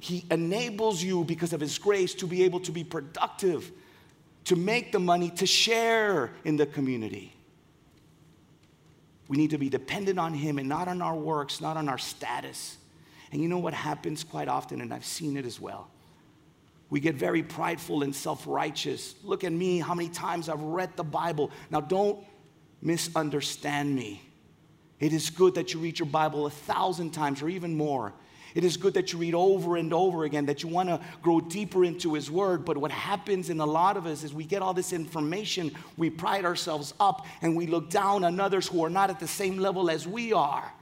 He 0.00 0.24
enables 0.30 1.02
you 1.02 1.24
because 1.24 1.52
of 1.52 1.60
His 1.60 1.78
grace 1.78 2.14
to 2.14 2.26
be 2.26 2.44
able 2.44 2.60
to 2.60 2.72
be 2.72 2.84
productive, 2.84 3.70
to 4.44 4.56
make 4.56 4.92
the 4.92 4.98
money, 4.98 5.30
to 5.30 5.46
share 5.46 6.32
in 6.44 6.56
the 6.56 6.66
community. 6.66 7.35
We 9.28 9.36
need 9.36 9.50
to 9.50 9.58
be 9.58 9.68
dependent 9.68 10.18
on 10.18 10.34
Him 10.34 10.58
and 10.58 10.68
not 10.68 10.88
on 10.88 11.02
our 11.02 11.16
works, 11.16 11.60
not 11.60 11.76
on 11.76 11.88
our 11.88 11.98
status. 11.98 12.78
And 13.32 13.42
you 13.42 13.48
know 13.48 13.58
what 13.58 13.74
happens 13.74 14.22
quite 14.22 14.48
often, 14.48 14.80
and 14.80 14.94
I've 14.94 15.04
seen 15.04 15.36
it 15.36 15.44
as 15.44 15.60
well. 15.60 15.88
We 16.88 17.00
get 17.00 17.16
very 17.16 17.42
prideful 17.42 18.02
and 18.04 18.14
self 18.14 18.46
righteous. 18.46 19.16
Look 19.24 19.42
at 19.42 19.52
me, 19.52 19.80
how 19.80 19.94
many 19.94 20.08
times 20.08 20.48
I've 20.48 20.62
read 20.62 20.96
the 20.96 21.04
Bible. 21.04 21.50
Now, 21.70 21.80
don't 21.80 22.24
misunderstand 22.80 23.94
me. 23.94 24.22
It 25.00 25.12
is 25.12 25.30
good 25.30 25.56
that 25.56 25.74
you 25.74 25.80
read 25.80 25.98
your 25.98 26.06
Bible 26.06 26.46
a 26.46 26.50
thousand 26.50 27.10
times 27.10 27.42
or 27.42 27.48
even 27.48 27.76
more. 27.76 28.12
It 28.56 28.64
is 28.64 28.78
good 28.78 28.94
that 28.94 29.12
you 29.12 29.18
read 29.18 29.34
over 29.34 29.76
and 29.76 29.92
over 29.92 30.24
again, 30.24 30.46
that 30.46 30.62
you 30.62 30.70
want 30.70 30.88
to 30.88 30.98
grow 31.20 31.40
deeper 31.42 31.84
into 31.84 32.14
His 32.14 32.30
Word. 32.30 32.64
But 32.64 32.78
what 32.78 32.90
happens 32.90 33.50
in 33.50 33.60
a 33.60 33.66
lot 33.66 33.98
of 33.98 34.06
us 34.06 34.24
is 34.24 34.32
we 34.32 34.46
get 34.46 34.62
all 34.62 34.72
this 34.72 34.94
information, 34.94 35.72
we 35.98 36.08
pride 36.08 36.46
ourselves 36.46 36.94
up, 36.98 37.26
and 37.42 37.54
we 37.54 37.66
look 37.66 37.90
down 37.90 38.24
on 38.24 38.40
others 38.40 38.66
who 38.66 38.82
are 38.82 38.88
not 38.88 39.10
at 39.10 39.20
the 39.20 39.28
same 39.28 39.58
level 39.58 39.90
as 39.90 40.08
we 40.08 40.32
are. 40.32 40.72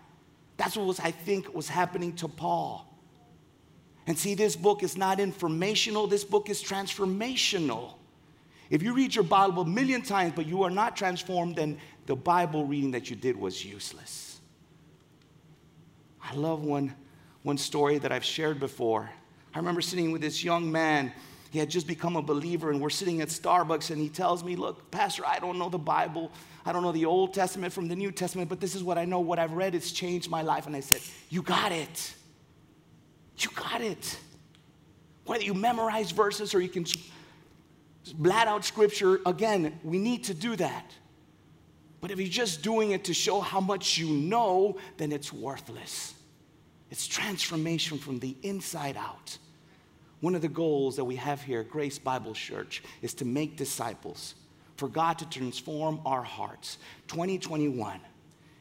That's 0.56 0.76
what 0.76 0.86
was, 0.86 1.00
I 1.00 1.10
think 1.10 1.52
was 1.52 1.68
happening 1.68 2.12
to 2.18 2.28
Paul. 2.28 2.88
And 4.06 4.16
see, 4.16 4.34
this 4.36 4.54
book 4.54 4.84
is 4.84 4.96
not 4.96 5.18
informational, 5.18 6.06
this 6.06 6.22
book 6.22 6.48
is 6.48 6.62
transformational. 6.62 7.94
If 8.70 8.84
you 8.84 8.94
read 8.94 9.16
your 9.16 9.24
Bible 9.24 9.64
a 9.64 9.66
million 9.66 10.02
times 10.02 10.34
but 10.36 10.46
you 10.46 10.62
are 10.62 10.70
not 10.70 10.96
transformed, 10.96 11.56
then 11.56 11.78
the 12.06 12.14
Bible 12.14 12.66
reading 12.66 12.92
that 12.92 13.10
you 13.10 13.16
did 13.16 13.36
was 13.36 13.64
useless. 13.64 14.38
I 16.22 16.34
love 16.36 16.64
when 16.64 16.94
one 17.44 17.58
story 17.58 17.98
that 17.98 18.10
I've 18.10 18.24
shared 18.24 18.58
before. 18.58 19.08
I 19.54 19.58
remember 19.58 19.82
sitting 19.82 20.10
with 20.10 20.22
this 20.22 20.42
young 20.42 20.72
man. 20.72 21.12
He 21.50 21.60
had 21.60 21.70
just 21.70 21.86
become 21.86 22.16
a 22.16 22.22
believer, 22.22 22.70
and 22.70 22.80
we're 22.80 22.90
sitting 22.90 23.20
at 23.20 23.28
Starbucks, 23.28 23.90
and 23.90 24.00
he 24.00 24.08
tells 24.08 24.42
me, 24.42 24.56
Look, 24.56 24.90
Pastor, 24.90 25.24
I 25.24 25.38
don't 25.38 25.58
know 25.58 25.68
the 25.68 25.78
Bible. 25.78 26.32
I 26.66 26.72
don't 26.72 26.82
know 26.82 26.90
the 26.90 27.04
Old 27.04 27.32
Testament 27.32 27.72
from 27.72 27.86
the 27.86 27.94
New 27.94 28.10
Testament, 28.10 28.48
but 28.48 28.60
this 28.60 28.74
is 28.74 28.82
what 28.82 28.98
I 28.98 29.04
know. 29.04 29.20
What 29.20 29.38
I've 29.38 29.52
read, 29.52 29.74
it's 29.74 29.92
changed 29.92 30.30
my 30.30 30.42
life. 30.42 30.66
And 30.66 30.74
I 30.74 30.80
said, 30.80 31.00
You 31.28 31.42
got 31.42 31.70
it. 31.70 32.14
You 33.38 33.50
got 33.54 33.82
it. 33.82 34.18
Whether 35.26 35.44
you 35.44 35.54
memorize 35.54 36.10
verses 36.10 36.54
or 36.54 36.60
you 36.60 36.68
can 36.68 36.86
blat 38.14 38.48
out 38.48 38.64
scripture, 38.64 39.20
again, 39.26 39.78
we 39.84 39.98
need 39.98 40.24
to 40.24 40.34
do 40.34 40.56
that. 40.56 40.92
But 42.00 42.10
if 42.10 42.18
you're 42.18 42.28
just 42.28 42.62
doing 42.62 42.92
it 42.92 43.04
to 43.04 43.14
show 43.14 43.40
how 43.40 43.60
much 43.60 43.98
you 43.98 44.08
know, 44.08 44.78
then 44.96 45.12
it's 45.12 45.32
worthless. 45.32 46.13
It's 46.90 47.06
transformation 47.06 47.98
from 47.98 48.18
the 48.18 48.36
inside 48.42 48.96
out. 48.96 49.38
One 50.20 50.34
of 50.34 50.42
the 50.42 50.48
goals 50.48 50.96
that 50.96 51.04
we 51.04 51.16
have 51.16 51.42
here 51.42 51.60
at 51.60 51.68
Grace 51.68 51.98
Bible 51.98 52.34
Church 52.34 52.82
is 53.02 53.14
to 53.14 53.24
make 53.24 53.56
disciples, 53.56 54.34
for 54.76 54.88
God 54.88 55.18
to 55.18 55.28
transform 55.28 56.00
our 56.06 56.22
hearts. 56.22 56.78
2021 57.08 58.00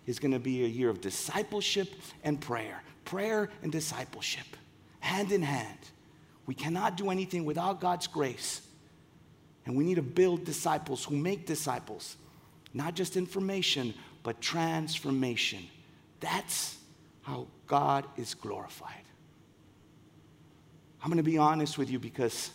is 0.05 0.19
going 0.19 0.31
to 0.31 0.39
be 0.39 0.65
a 0.65 0.67
year 0.67 0.89
of 0.89 0.99
discipleship 0.99 1.89
and 2.23 2.39
prayer. 2.41 2.81
Prayer 3.05 3.49
and 3.61 3.71
discipleship, 3.71 4.45
hand 4.99 5.31
in 5.31 5.41
hand. 5.41 5.77
We 6.45 6.55
cannot 6.55 6.97
do 6.97 7.09
anything 7.09 7.45
without 7.45 7.79
God's 7.79 8.07
grace. 8.07 8.61
And 9.65 9.75
we 9.77 9.83
need 9.85 9.95
to 9.95 10.01
build 10.01 10.43
disciples 10.43 11.05
who 11.05 11.15
make 11.15 11.45
disciples, 11.45 12.17
not 12.73 12.95
just 12.95 13.15
information, 13.15 13.93
but 14.23 14.41
transformation. 14.41 15.59
That's 16.19 16.77
how 17.21 17.47
God 17.73 18.05
is 18.17 18.35
glorified. 18.35 19.01
I'm 21.01 21.09
going 21.09 21.17
to 21.17 21.23
be 21.23 21.39
honest 21.39 21.75
with 21.75 21.89
you 21.89 21.97
because 21.97 22.51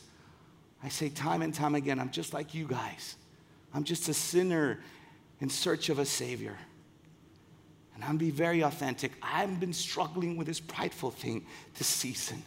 I 0.80 0.90
say 0.90 1.08
time 1.08 1.42
and 1.42 1.52
time 1.52 1.74
again, 1.74 1.98
I'm 1.98 2.12
just 2.12 2.32
like 2.32 2.54
you 2.54 2.68
guys. 2.68 3.16
I'm 3.74 3.82
just 3.82 4.08
a 4.08 4.14
sinner 4.14 4.78
in 5.40 5.50
search 5.50 5.88
of 5.88 5.98
a 5.98 6.04
Savior. 6.04 6.56
And 7.96 8.04
I'm 8.04 8.16
be 8.16 8.30
very 8.30 8.60
authentic. 8.60 9.10
I've 9.20 9.58
been 9.58 9.72
struggling 9.72 10.36
with 10.36 10.46
this 10.46 10.60
prideful 10.60 11.10
thing 11.10 11.44
this 11.76 11.88
season. 11.88 12.40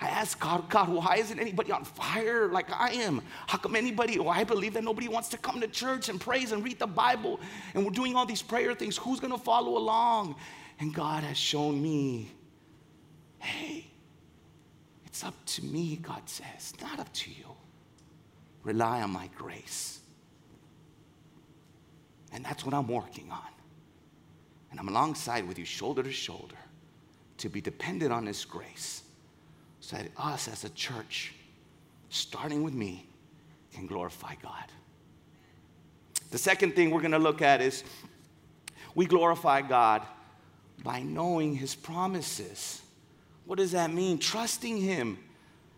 I 0.00 0.08
ask 0.08 0.40
God, 0.40 0.68
God, 0.68 0.88
why 0.88 1.18
isn't 1.18 1.38
anybody 1.38 1.70
on 1.70 1.84
fire 1.84 2.48
like 2.48 2.66
I 2.72 2.94
am? 2.94 3.22
How 3.46 3.58
come 3.58 3.76
anybody, 3.76 4.18
well, 4.18 4.30
I 4.30 4.42
believe 4.42 4.74
that 4.74 4.82
nobody 4.82 5.06
wants 5.06 5.28
to 5.28 5.38
come 5.38 5.60
to 5.60 5.68
church 5.68 6.08
and 6.08 6.20
praise 6.20 6.50
and 6.50 6.64
read 6.64 6.80
the 6.80 6.88
Bible 6.88 7.38
and 7.74 7.84
we're 7.84 7.92
doing 7.92 8.16
all 8.16 8.26
these 8.26 8.42
prayer 8.42 8.74
things. 8.74 8.96
Who's 8.96 9.20
going 9.20 9.32
to 9.32 9.38
follow 9.38 9.78
along? 9.78 10.34
And 10.78 10.94
God 10.94 11.24
has 11.24 11.36
shown 11.36 11.82
me 11.82 12.30
hey, 13.40 13.86
it's 15.06 15.24
up 15.24 15.34
to 15.46 15.64
me, 15.64 15.96
God 15.96 16.22
says, 16.26 16.74
not 16.82 16.98
up 16.98 17.12
to 17.12 17.30
you. 17.30 17.46
Rely 18.62 19.00
on 19.00 19.10
my 19.10 19.28
grace. 19.36 20.00
And 22.32 22.44
that's 22.44 22.64
what 22.64 22.74
I'm 22.74 22.88
working 22.88 23.30
on. 23.30 23.48
And 24.70 24.78
I'm 24.78 24.88
alongside 24.88 25.48
with 25.48 25.58
you, 25.58 25.64
shoulder 25.64 26.02
to 26.02 26.12
shoulder, 26.12 26.56
to 27.38 27.48
be 27.48 27.60
dependent 27.60 28.12
on 28.12 28.26
His 28.26 28.44
grace 28.44 29.02
so 29.80 29.96
that 29.96 30.08
us 30.18 30.48
as 30.48 30.64
a 30.64 30.70
church, 30.70 31.34
starting 32.10 32.62
with 32.62 32.74
me, 32.74 33.08
can 33.72 33.86
glorify 33.86 34.34
God. 34.42 34.64
The 36.30 36.38
second 36.38 36.74
thing 36.74 36.90
we're 36.90 37.00
going 37.00 37.12
to 37.12 37.18
look 37.18 37.40
at 37.40 37.62
is 37.62 37.84
we 38.94 39.06
glorify 39.06 39.62
God 39.62 40.02
by 40.82 41.00
knowing 41.00 41.54
his 41.54 41.74
promises. 41.74 42.82
What 43.44 43.58
does 43.58 43.72
that 43.72 43.92
mean? 43.92 44.18
Trusting 44.18 44.78
him. 44.78 45.18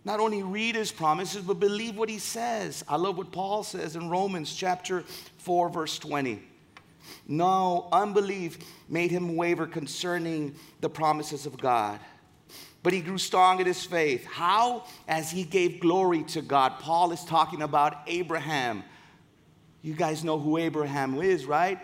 Not 0.04 0.18
only 0.18 0.42
read 0.42 0.76
his 0.76 0.90
promises, 0.90 1.42
but 1.42 1.60
believe 1.60 1.96
what 1.96 2.08
he 2.08 2.18
says. 2.18 2.84
I 2.88 2.96
love 2.96 3.18
what 3.18 3.32
Paul 3.32 3.62
says 3.62 3.96
in 3.96 4.08
Romans 4.08 4.54
chapter 4.54 5.04
4, 5.38 5.68
verse 5.68 5.98
20. 5.98 6.42
No, 7.28 7.88
unbelief 7.92 8.58
made 8.88 9.10
him 9.10 9.36
waver 9.36 9.66
concerning 9.66 10.54
the 10.80 10.88
promises 10.88 11.46
of 11.46 11.58
God. 11.58 12.00
But 12.82 12.92
he 12.94 13.00
grew 13.00 13.18
strong 13.18 13.60
in 13.60 13.66
his 13.66 13.84
faith. 13.84 14.24
How? 14.24 14.84
As 15.06 15.30
he 15.30 15.44
gave 15.44 15.80
glory 15.80 16.22
to 16.24 16.40
God. 16.40 16.78
Paul 16.78 17.12
is 17.12 17.24
talking 17.24 17.62
about 17.62 17.98
Abraham. 18.06 18.82
You 19.82 19.94
guys 19.94 20.24
know 20.24 20.38
who 20.38 20.56
Abraham 20.56 21.20
is, 21.20 21.44
right? 21.44 21.78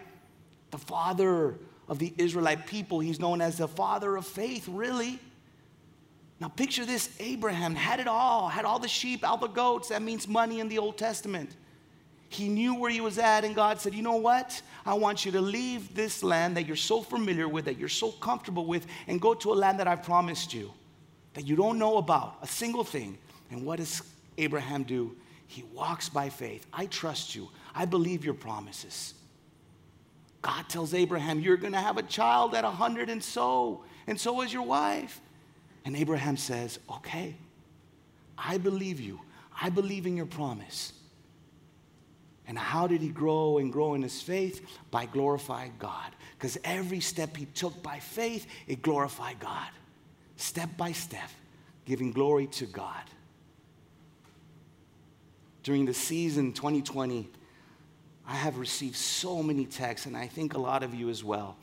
The 0.71 0.79
father 0.79 1.59
of 1.89 1.99
the 1.99 2.13
Israelite 2.19 2.67
people. 2.67 3.01
He's 3.01 3.21
known 3.21 3.41
as 3.41 3.59
the 3.59 3.69
father 3.69 4.17
of 4.17 4.27
faith, 4.27 4.69
really. 4.69 5.19
Now, 6.39 6.49
picture 6.49 6.85
this 6.85 7.09
Abraham 7.19 7.75
had 7.75 8.01
it 8.01 8.07
all, 8.07 8.49
had 8.49 8.65
all 8.65 8.79
the 8.79 8.89
sheep, 8.89 9.27
all 9.27 9.39
the 9.39 9.47
goats. 9.47 9.89
That 9.89 10.03
means 10.03 10.29
money 10.29 10.61
in 10.61 10.69
the 10.69 10.79
Old 10.79 10.99
Testament. 10.99 11.51
He 12.29 12.49
knew 12.49 12.75
where 12.75 12.91
he 12.91 13.01
was 13.01 13.19
at, 13.19 13.45
and 13.45 13.55
God 13.55 13.81
said, 13.81 13.95
You 13.95 14.03
know 14.03 14.17
what? 14.17 14.61
I 14.85 14.95
want 14.95 15.25
you 15.25 15.33
to 15.33 15.41
leave 15.41 15.95
this 15.95 16.23
land 16.23 16.57
that 16.57 16.67
you're 16.67 16.77
so 16.77 17.01
familiar 17.01 17.49
with, 17.49 17.65
that 17.67 17.79
you're 17.79 17.89
so 17.89 18.11
comfortable 18.11 18.67
with, 18.67 18.87
and 19.07 19.21
go 19.21 19.33
to 19.35 19.53
a 19.53 19.55
land 19.55 19.79
that 19.81 19.89
I've 19.89 20.03
promised 20.03 20.53
you, 20.53 20.73
that 21.35 21.47
you 21.47 21.57
don't 21.57 21.79
know 21.79 21.99
about, 21.99 22.37
a 22.43 22.47
single 22.47 22.85
thing. 22.85 23.17
And 23.51 23.65
what 23.65 23.77
does 23.77 24.03
Abraham 24.39 24.83
do? 24.83 25.17
He 25.47 25.63
walks 25.73 26.09
by 26.09 26.29
faith. 26.29 26.67
I 26.73 26.87
trust 26.87 27.35
you. 27.35 27.49
I 27.75 27.85
believe 27.85 28.25
your 28.25 28.35
promises. 28.35 29.15
God 30.47 30.69
tells 30.69 30.95
Abraham, 30.95 31.41
You're 31.41 31.57
going 31.57 31.73
to 31.73 31.81
have 31.81 31.97
a 31.97 32.05
child 32.05 32.55
at 32.55 32.63
a 32.63 32.69
100 32.69 33.11
and 33.11 33.21
so, 33.21 33.83
and 34.07 34.19
so 34.19 34.43
is 34.43 34.53
your 34.53 34.63
wife. 34.63 35.21
And 35.85 35.97
Abraham 35.97 36.37
says, 36.37 36.79
Okay, 36.89 37.35
I 38.39 38.57
believe 38.59 39.01
you. 39.01 39.21
I 39.61 39.71
believe 39.71 40.07
in 40.07 40.17
your 40.17 40.27
promise. 40.27 40.93
And 42.47 42.57
how 42.57 42.87
did 42.87 43.01
he 43.03 43.09
grow 43.09 43.59
and 43.59 43.73
grow 43.73 43.95
in 43.95 44.03
his 44.03 44.23
faith? 44.23 44.65
By 44.93 45.07
glorifying 45.07 45.73
God. 45.81 46.13
Because 46.39 46.57
every 46.63 47.01
step 47.01 47.37
he 47.37 47.47
took 47.47 47.83
by 47.83 47.99
faith, 47.99 48.47
it 48.69 48.83
glorified 48.83 49.41
God. 49.41 49.71
Step 50.37 50.77
by 50.77 50.93
step, 50.93 51.29
giving 51.87 52.13
glory 52.13 52.47
to 52.47 52.67
God. 52.67 53.03
During 55.65 55.87
the 55.87 55.95
season 55.95 56.53
2020, 56.53 57.29
I 58.27 58.35
have 58.35 58.59
received 58.59 58.97
so 58.97 59.43
many 59.43 59.67
texts, 59.67 60.07
and 60.07 60.17
I 60.17 60.27
think 60.27 60.55
a 60.55 60.59
lot 60.59 60.83
of 60.83 60.95
you 60.95 61.09
as 61.09 61.23
well. 61.23 61.57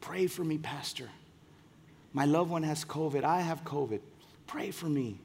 Pray 0.00 0.26
for 0.28 0.44
me, 0.44 0.56
Pastor. 0.58 1.08
My 2.12 2.24
loved 2.24 2.50
one 2.50 2.62
has 2.62 2.84
COVID. 2.84 3.24
I 3.24 3.40
have 3.40 3.64
COVID. 3.64 4.00
Pray 4.46 4.70
for 4.70 4.86
me. 4.86 5.18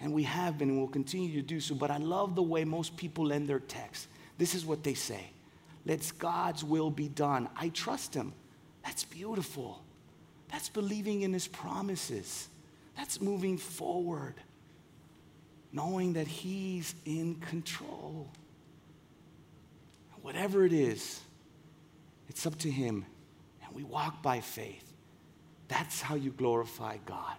And 0.00 0.12
we 0.12 0.22
have 0.22 0.58
been 0.58 0.70
and 0.70 0.80
will 0.80 0.88
continue 0.88 1.32
to 1.34 1.42
do 1.42 1.60
so. 1.60 1.74
But 1.74 1.90
I 1.90 1.98
love 1.98 2.34
the 2.34 2.42
way 2.42 2.64
most 2.64 2.96
people 2.96 3.32
end 3.32 3.48
their 3.48 3.60
texts. 3.60 4.06
This 4.38 4.54
is 4.54 4.64
what 4.64 4.82
they 4.82 4.94
say 4.94 5.30
Let 5.84 6.10
God's 6.18 6.64
will 6.64 6.90
be 6.90 7.08
done. 7.08 7.48
I 7.56 7.68
trust 7.68 8.14
Him. 8.14 8.32
That's 8.84 9.04
beautiful. 9.04 9.82
That's 10.50 10.68
believing 10.68 11.22
in 11.22 11.32
His 11.32 11.48
promises. 11.48 12.48
That's 12.96 13.20
moving 13.20 13.58
forward, 13.58 14.34
knowing 15.72 16.14
that 16.14 16.26
He's 16.26 16.94
in 17.04 17.36
control. 17.36 18.28
Whatever 20.22 20.64
it 20.64 20.72
is, 20.72 21.20
it's 22.28 22.46
up 22.46 22.56
to 22.58 22.70
Him. 22.70 23.04
And 23.64 23.74
we 23.74 23.82
walk 23.82 24.22
by 24.22 24.40
faith. 24.40 24.84
That's 25.68 26.00
how 26.00 26.14
you 26.14 26.30
glorify 26.30 26.96
God. 27.04 27.36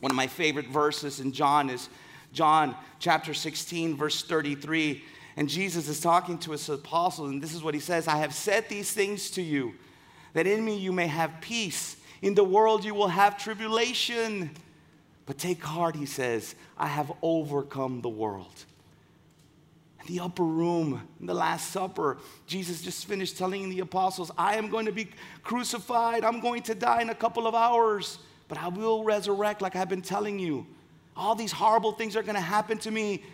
One 0.00 0.10
of 0.10 0.16
my 0.16 0.26
favorite 0.26 0.68
verses 0.68 1.20
in 1.20 1.32
John 1.32 1.70
is 1.70 1.88
John 2.32 2.74
chapter 2.98 3.32
16, 3.32 3.96
verse 3.96 4.22
33. 4.22 5.02
And 5.36 5.48
Jesus 5.48 5.88
is 5.88 6.00
talking 6.00 6.38
to 6.38 6.52
his 6.52 6.68
apostles, 6.68 7.30
and 7.30 7.42
this 7.42 7.54
is 7.54 7.62
what 7.62 7.74
he 7.74 7.80
says 7.80 8.06
I 8.06 8.16
have 8.18 8.34
said 8.34 8.68
these 8.68 8.92
things 8.92 9.30
to 9.30 9.42
you, 9.42 9.74
that 10.32 10.46
in 10.46 10.64
me 10.64 10.76
you 10.76 10.92
may 10.92 11.06
have 11.06 11.40
peace. 11.40 11.96
In 12.22 12.34
the 12.34 12.44
world 12.44 12.84
you 12.84 12.94
will 12.94 13.08
have 13.08 13.36
tribulation. 13.36 14.50
But 15.26 15.38
take 15.38 15.62
heart, 15.62 15.96
he 15.96 16.06
says, 16.06 16.54
I 16.76 16.86
have 16.86 17.10
overcome 17.22 18.02
the 18.02 18.10
world. 18.10 18.64
The 20.06 20.20
upper 20.20 20.44
room, 20.44 21.00
in 21.20 21.26
the 21.26 21.34
Last 21.34 21.70
Supper, 21.70 22.18
Jesus 22.46 22.82
just 22.82 23.06
finished 23.06 23.38
telling 23.38 23.70
the 23.70 23.80
apostles, 23.80 24.30
I 24.36 24.56
am 24.56 24.68
going 24.68 24.86
to 24.86 24.92
be 24.92 25.08
crucified. 25.42 26.24
I'm 26.24 26.40
going 26.40 26.62
to 26.64 26.74
die 26.74 27.00
in 27.00 27.08
a 27.08 27.14
couple 27.14 27.46
of 27.46 27.54
hours, 27.54 28.18
but 28.48 28.58
I 28.58 28.68
will 28.68 29.02
resurrect 29.02 29.62
like 29.62 29.76
I've 29.76 29.88
been 29.88 30.02
telling 30.02 30.38
you. 30.38 30.66
All 31.16 31.34
these 31.34 31.52
horrible 31.52 31.92
things 31.92 32.16
are 32.16 32.22
going 32.22 32.34
to 32.34 32.40
happen 32.40 32.76
to 32.78 32.90
me, 32.90 33.24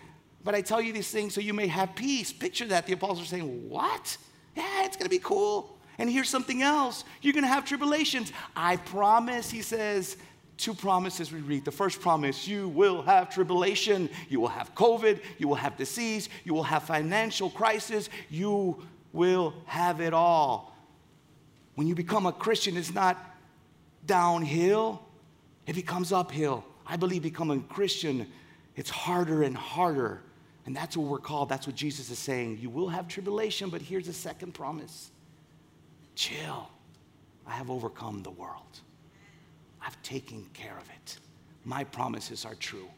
but 0.45 0.55
I 0.55 0.61
tell 0.61 0.81
you 0.81 0.93
these 0.93 1.11
things 1.11 1.35
so 1.35 1.41
you 1.41 1.55
may 1.55 1.67
have 1.67 1.95
peace. 1.95 2.33
Picture 2.33 2.67
that. 2.67 2.87
The 2.87 2.93
apostles 2.93 3.23
are 3.23 3.27
saying, 3.27 3.69
What? 3.69 4.17
Yeah, 4.57 4.85
it's 4.85 4.97
going 4.97 5.07
to 5.07 5.11
be 5.11 5.19
cool. 5.19 5.77
And 5.99 6.09
here's 6.09 6.31
something 6.31 6.63
else 6.63 7.05
you're 7.21 7.35
going 7.35 7.45
to 7.45 7.49
have 7.49 7.65
tribulations. 7.65 8.33
I 8.57 8.77
promise, 8.77 9.51
he 9.51 9.63
says, 9.63 10.17
two 10.61 10.75
promises 10.75 11.33
we 11.33 11.41
read. 11.41 11.65
The 11.65 11.71
first 11.73 12.01
promise 12.01 12.47
you 12.47 12.69
will 12.69 13.03
have 13.03 13.31
tribulation, 13.31 14.09
you 14.29 14.41
will 14.41 14.49
have 14.49 14.75
COVID, 14.75 15.21
you 15.39 15.49
will 15.49 15.57
have 15.57 15.77
disease, 15.77 16.29
you 16.45 16.55
will 16.55 16.63
have 16.63 16.83
financial 16.85 17.51
crisis, 17.51 18.09
you 18.29 18.83
will 19.13 19.55
have 19.67 20.01
it 20.01 20.13
all. 20.13 20.77
When 21.75 21.87
you 21.87 21.95
become 21.95 22.27
a 22.27 22.33
Christian, 22.33 22.77
it's 22.77 22.93
not 22.93 23.17
downhill, 24.07 25.03
it 25.67 25.75
becomes 25.75 26.13
uphill. 26.13 26.65
I 26.87 26.97
believe 26.97 27.23
becoming 27.23 27.65
a 27.69 27.73
Christian, 27.73 28.27
it's 28.77 28.91
harder 28.91 29.43
and 29.43 29.57
harder. 29.57 30.21
And 30.67 30.77
that's 30.77 30.97
what 30.97 31.07
we're 31.07 31.19
called. 31.19 31.49
That's 31.49 31.67
what 31.67 31.77
Jesus 31.77 32.11
is 32.11 32.19
saying. 32.19 32.59
You 32.61 32.71
will 32.71 32.89
have 32.89 33.09
tribulation, 33.09 33.71
but 33.71 33.81
here's 33.81 34.07
the 34.07 34.13
second 34.13 34.53
promise 34.53 35.11
chill. 36.15 36.69
I 37.47 37.53
have 37.53 37.71
overcome 37.71 38.23
the 38.23 38.31
world. 38.31 38.81
I've 39.85 40.01
taken 40.03 40.47
care 40.53 40.77
of 40.77 40.89
it. 40.91 41.19
My 41.65 41.85
promises 41.85 42.45
are 42.45 42.55
true. 42.55 42.89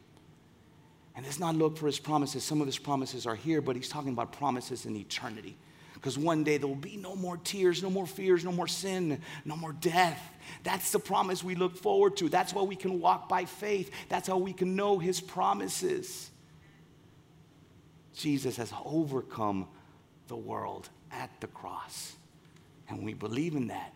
And 1.15 1.25
let's 1.25 1.39
not 1.39 1.55
look 1.55 1.77
for 1.77 1.85
his 1.85 1.99
promises. 1.99 2.43
Some 2.43 2.59
of 2.59 2.67
his 2.67 2.77
promises 2.77 3.25
are 3.25 3.35
here, 3.35 3.61
but 3.61 3.75
he's 3.75 3.89
talking 3.89 4.11
about 4.11 4.31
promises 4.31 4.85
in 4.85 4.95
eternity. 4.95 5.55
Because 5.93 6.17
one 6.17 6.43
day 6.43 6.57
there 6.57 6.67
will 6.67 6.75
be 6.75 6.97
no 6.97 7.15
more 7.15 7.37
tears, 7.37 7.81
no 7.81 7.89
more 7.89 8.07
fears, 8.07 8.43
no 8.43 8.51
more 8.51 8.67
sin, 8.67 9.21
no 9.45 9.55
more 9.55 9.71
death. 9.73 10.21
That's 10.63 10.91
the 10.91 10.99
promise 10.99 11.43
we 11.43 11.55
look 11.55 11.77
forward 11.77 12.17
to. 12.17 12.29
That's 12.29 12.53
why 12.53 12.63
we 12.63 12.75
can 12.75 12.99
walk 12.99 13.29
by 13.29 13.45
faith. 13.45 13.89
That's 14.09 14.27
how 14.27 14.37
we 14.37 14.51
can 14.51 14.75
know 14.75 14.99
his 14.99 15.21
promises. 15.21 16.29
Jesus 18.13 18.57
has 18.57 18.73
overcome 18.83 19.67
the 20.27 20.35
world 20.35 20.89
at 21.11 21.29
the 21.39 21.47
cross. 21.47 22.15
And 22.89 23.03
we 23.03 23.13
believe 23.13 23.55
in 23.55 23.67
that. 23.67 23.93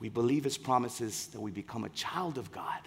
We 0.00 0.08
believe 0.08 0.44
his 0.44 0.58
promises 0.58 1.28
that 1.28 1.40
we 1.40 1.50
become 1.50 1.84
a 1.84 1.90
child 1.90 2.38
of 2.38 2.50
God, 2.50 2.80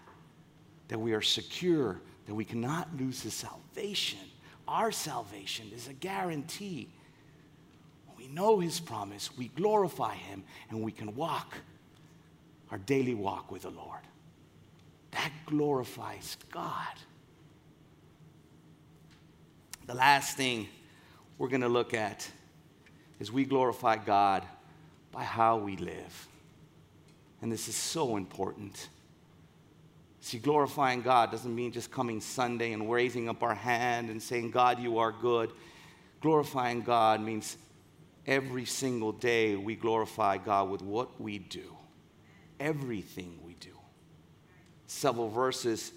that 0.87 0.99
we 0.99 1.13
are 1.13 1.21
secure, 1.21 2.01
that 2.25 2.33
we 2.33 2.43
cannot 2.43 2.89
lose 2.99 3.21
his 3.21 3.35
salvation. 3.35 4.19
Our 4.67 4.91
salvation 4.91 5.67
is 5.73 5.87
a 5.87 5.93
guarantee. 5.93 6.89
When 8.07 8.27
we 8.27 8.33
know 8.33 8.59
his 8.59 8.79
promise, 8.79 9.37
we 9.37 9.49
glorify 9.49 10.15
him, 10.15 10.43
and 10.69 10.81
we 10.81 10.91
can 10.91 11.15
walk 11.15 11.55
our 12.71 12.79
daily 12.79 13.13
walk 13.13 13.51
with 13.51 13.61
the 13.61 13.69
Lord. 13.69 14.01
That 15.11 15.31
glorifies 15.45 16.37
God. 16.51 16.95
The 19.85 19.93
last 19.93 20.35
thing 20.35 20.67
we're 21.37 21.49
going 21.49 21.61
to 21.61 21.69
look 21.69 21.93
at 21.93 22.27
is 23.19 23.31
we 23.31 23.45
glorify 23.45 23.97
God 23.97 24.43
by 25.11 25.23
how 25.23 25.57
we 25.57 25.77
live. 25.77 26.27
And 27.43 27.51
this 27.51 27.67
is 27.67 27.75
so 27.75 28.15
important. 28.15 28.87
See, 30.21 30.39
glorifying 30.39 31.01
God 31.01 31.29
doesn't 31.29 31.53
mean 31.53 31.73
just 31.73 31.91
coming 31.91 32.21
Sunday 32.21 32.71
and 32.71 32.89
raising 32.89 33.27
up 33.27 33.43
our 33.43 33.53
hand 33.53 34.09
and 34.09 34.23
saying, 34.23 34.51
God, 34.51 34.79
you 34.79 34.97
are 34.97 35.11
good. 35.11 35.51
Glorifying 36.21 36.83
God 36.83 37.19
means 37.19 37.57
every 38.25 38.63
single 38.63 39.11
day 39.11 39.57
we 39.57 39.75
glorify 39.75 40.37
God 40.37 40.69
with 40.69 40.81
what 40.81 41.19
we 41.19 41.37
do, 41.37 41.75
everything 42.61 43.37
we 43.43 43.55
do. 43.55 43.77
Several 44.87 45.27
verses 45.27 45.91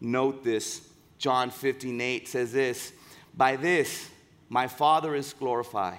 note 0.00 0.44
this. 0.44 0.88
John 1.18 1.50
15, 1.50 2.00
8 2.00 2.28
says 2.28 2.52
this 2.52 2.92
By 3.36 3.56
this 3.56 4.08
my 4.48 4.68
Father 4.68 5.16
is 5.16 5.32
glorified 5.32 5.98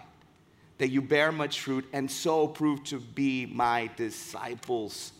that 0.77 0.89
you 0.89 1.01
bear 1.01 1.31
much 1.31 1.61
fruit 1.61 1.85
and 1.93 2.09
so 2.09 2.47
prove 2.47 2.83
to 2.85 2.99
be 2.99 3.45
my 3.45 3.89
disciples. 3.95 5.13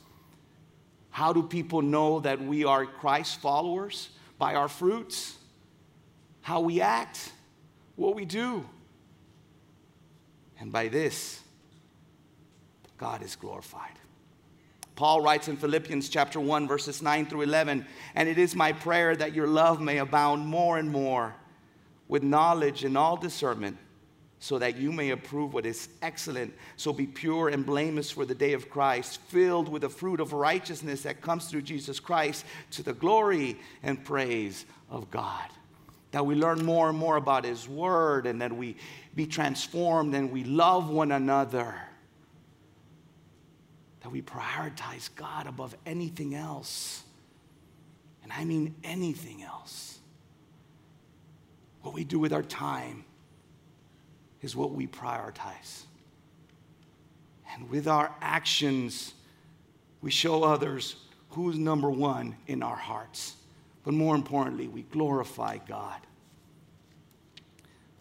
How 1.10 1.32
do 1.32 1.44
people 1.44 1.82
know 1.82 2.20
that 2.20 2.42
we 2.42 2.66
are 2.66 2.86
Christ 2.86 3.40
followers? 3.40 4.10
By 4.38 4.56
our 4.56 4.68
fruits, 4.68 5.38
how 6.42 6.60
we 6.60 6.82
act, 6.82 7.32
what 7.96 8.16
we 8.16 8.26
do. 8.26 8.66
And 10.60 10.74
by 10.74 10.90
this, 10.90 11.40
God 12.98 13.24
is 13.24 13.38
glorified. 13.38 13.94
Paul 14.98 15.22
writes 15.22 15.48
in 15.48 15.56
Philippians 15.56 16.10
chapter 16.10 16.40
1 16.40 16.68
verses 16.68 17.02
9 17.02 17.28
through 17.28 17.42
11, 17.42 17.86
and 18.16 18.30
it 18.30 18.38
is 18.38 18.56
my 18.56 18.74
prayer 18.74 19.16
that 19.16 19.34
your 19.34 19.48
love 19.48 19.82
may 19.82 20.00
abound 20.00 20.46
more 20.46 20.78
and 20.78 20.90
more 20.90 21.34
with 22.08 22.24
knowledge 22.24 22.84
and 22.84 22.98
all 22.98 23.16
discernment 23.18 23.78
so 24.40 24.60
that 24.60 24.78
you 24.78 24.92
may 24.92 25.12
approve 25.12 25.54
what 25.54 25.66
is 25.66 25.90
excellent. 26.02 26.54
So 26.76 26.94
be 26.94 27.08
pure 27.08 27.50
and 27.50 27.66
blameless 27.66 28.12
for 28.12 28.26
the 28.26 28.36
day 28.36 28.54
of 28.54 28.70
Christ, 28.70 29.20
filled 29.28 29.70
with 29.70 29.82
the 29.84 29.90
fruit 29.90 30.20
of 30.20 30.34
righteousness 30.34 31.04
that 31.04 31.22
comes 31.22 31.46
through 31.48 31.64
Jesus 31.64 32.00
Christ 32.00 32.46
to 32.72 32.84
the 32.84 32.94
glory 32.94 33.58
and 33.82 34.04
praise 34.04 34.66
of 34.90 35.10
God. 35.10 35.50
That 36.12 36.26
we 36.26 36.36
learn 36.36 36.64
more 36.64 36.90
and 36.90 36.98
more 36.98 37.18
about 37.18 37.46
His 37.46 37.68
Word 37.68 38.26
and 38.26 38.42
that 38.42 38.52
we 38.52 38.78
be 39.16 39.26
transformed 39.26 40.14
and 40.14 40.32
we 40.32 40.44
love 40.44 40.90
one 40.90 41.12
another. 41.12 41.76
That 44.02 44.12
we 44.12 44.22
prioritize 44.22 45.10
God 45.16 45.48
above 45.48 45.76
anything 45.86 46.36
else. 46.36 47.04
And 48.24 48.32
I 48.32 48.46
mean 48.46 48.76
anything 48.84 49.44
else. 49.44 49.98
What 51.82 51.94
we 51.94 52.04
do 52.04 52.20
with 52.20 52.34
our 52.34 52.44
time 52.44 53.06
is 54.46 54.56
what 54.56 54.72
we 54.72 54.86
prioritize. 54.86 55.86
And 57.52 57.68
with 57.68 57.88
our 57.88 58.14
actions, 58.22 59.16
we 60.02 60.12
show 60.12 60.44
others 60.44 60.98
who's 61.32 61.58
number 61.58 61.90
one 61.90 62.36
in 62.46 62.62
our 62.62 62.76
hearts. 62.76 63.38
but 63.84 63.94
more 63.94 64.16
importantly, 64.16 64.68
we 64.68 64.82
glorify 64.84 65.58
God. 65.68 66.00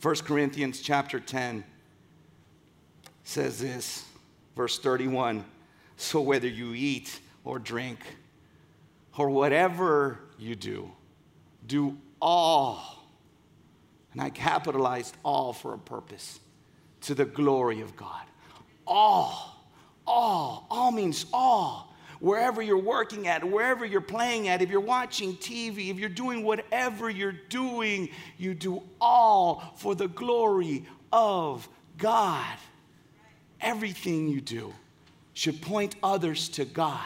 1 0.00 0.16
Corinthians 0.16 0.80
chapter 0.80 1.20
10 1.20 1.62
says 3.22 3.59
this, 3.59 4.04
verse 4.57 4.78
31 4.78 5.44
So 5.96 6.20
whether 6.20 6.48
you 6.48 6.74
eat 6.74 7.20
or 7.44 7.59
drink 7.59 8.00
or 9.16 9.30
whatever 9.30 10.20
you 10.38 10.57
do, 10.57 10.90
do 11.66 11.98
all, 12.20 13.03
and 14.14 14.22
I 14.22 14.31
capitalized 14.31 15.16
all 15.24 15.53
for 15.53 15.74
a 15.74 15.79
purpose, 15.79 16.40
to 17.03 17.14
the 17.14 17.24
glory 17.24 17.81
of 17.81 17.96
God. 17.96 18.22
All, 18.87 19.61
all, 20.07 20.66
all 20.70 20.92
means 20.92 21.27
all. 21.33 21.92
Wherever 22.20 22.62
you're 22.62 22.79
working 22.79 23.27
at, 23.27 23.44
wherever 23.44 23.85
you're 23.85 24.00
playing 24.00 24.48
at, 24.48 24.62
if 24.62 24.70
you're 24.70 24.81
watching 24.81 25.35
TV, 25.35 25.90
if 25.90 25.98
you're 25.98 26.09
doing 26.09 26.44
whatever 26.44 27.11
you're 27.11 27.33
doing, 27.33 28.09
you 28.38 28.55
do 28.55 28.83
all 29.00 29.74
for 29.77 29.94
the 29.94 30.09
glory 30.09 30.87
of 31.12 31.68
God. 31.98 32.57
Everything 33.61 34.29
you 34.29 34.40
do 34.40 34.72
should 35.35 35.61
point 35.61 35.96
others 36.03 36.48
to 36.50 36.64
God. 36.64 37.00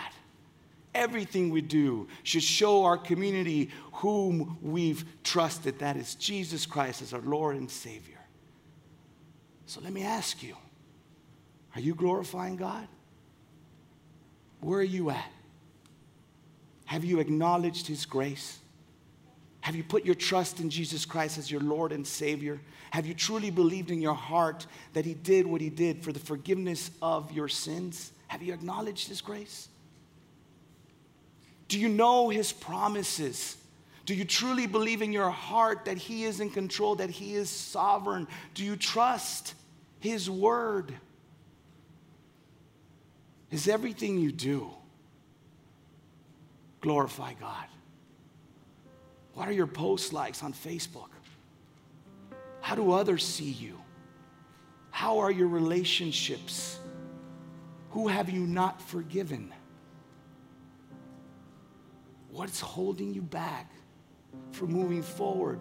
Everything 0.95 1.51
we 1.51 1.61
do 1.61 2.09
should 2.23 2.43
show 2.43 2.85
our 2.85 2.97
community 2.97 3.71
whom 3.93 4.59
we've 4.63 5.05
trusted. 5.23 5.79
That 5.81 5.97
is 5.97 6.15
Jesus 6.15 6.67
Christ 6.67 7.03
as 7.03 7.13
our 7.13 7.21
Lord 7.21 7.57
and 7.57 7.71
Savior. 7.71 8.19
So 9.67 9.81
let 9.83 9.93
me 9.93 10.03
ask 10.03 10.43
you 10.43 10.57
are 11.75 11.81
you 11.81 11.95
glorifying 11.95 12.57
God? 12.57 12.89
Where 14.61 14.81
are 14.81 14.83
you 14.83 15.11
at? 15.11 15.31
Have 16.87 17.05
you 17.05 17.21
acknowledged 17.21 17.87
His 17.87 18.07
grace? 18.07 18.59
Have 19.61 19.77
you 19.77 19.85
put 19.85 20.07
your 20.07 20.15
trust 20.15 20.61
in 20.61 20.71
Jesus 20.71 21.05
Christ 21.05 21.37
as 21.37 21.51
your 21.51 21.61
Lord 21.61 21.93
and 21.93 22.07
Savior? 22.07 22.61
Have 22.91 23.07
you 23.07 23.13
truly 23.13 23.51
believed 23.51 23.91
in 23.91 24.01
your 24.01 24.15
heart 24.15 24.67
that 24.95 25.05
He 25.05 25.13
did 25.13 25.47
what 25.47 25.61
He 25.61 25.69
did 25.69 26.03
for 26.03 26.13
the 26.13 26.19
forgiveness 26.19 26.91
of 27.03 27.31
your 27.31 27.49
sins? 27.49 28.13
Have 28.29 28.43
you 28.43 28.55
acknowledged 28.55 29.09
His 29.09 29.21
grace? 29.21 29.69
Do 31.69 31.79
you 31.79 31.89
know 31.89 32.29
His 32.31 32.53
promises? 32.53 33.57
Do 34.07 34.15
you 34.15 34.25
truly 34.25 34.67
believe 34.67 35.03
in 35.03 35.13
your 35.13 35.31
heart 35.31 35.85
that 35.85 35.99
He 35.99 36.25
is 36.25 36.41
in 36.41 36.51
control, 36.51 36.95
that 36.97 37.11
He 37.11 37.35
is 37.35 37.51
sovereign? 37.51 38.27
Do 38.55 38.65
you 38.65 38.75
trust 38.75 39.55
His 40.01 40.31
word? 40.31 40.95
Is 43.51 43.69
everything 43.69 44.19
you 44.19 44.33
do 44.33 44.71
glorify 46.81 47.35
God? 47.35 47.67
What 49.35 49.49
are 49.49 49.53
your 49.53 49.67
post 49.67 50.13
likes 50.13 50.43
on 50.43 50.53
Facebook? 50.53 51.11
How 52.61 52.75
do 52.75 52.93
others 52.93 53.25
see 53.25 53.51
you? 53.51 53.79
How 54.91 55.19
are 55.19 55.31
your 55.31 55.49
relationships? 55.49 56.79
Who 57.91 58.09
have 58.09 58.29
you 58.31 58.41
not 58.41 58.81
forgiven? 58.81 59.53
What's 62.39 62.61
holding 62.61 63.13
you 63.13 63.21
back 63.21 63.69
from 64.53 64.71
moving 64.71 65.03
forward 65.03 65.61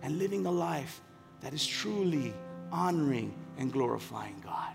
and 0.00 0.18
living 0.18 0.46
a 0.46 0.50
life 0.50 1.02
that 1.42 1.52
is 1.52 1.66
truly 1.66 2.32
honoring 2.72 3.34
and 3.58 3.70
glorifying 3.70 4.40
God? 4.42 4.72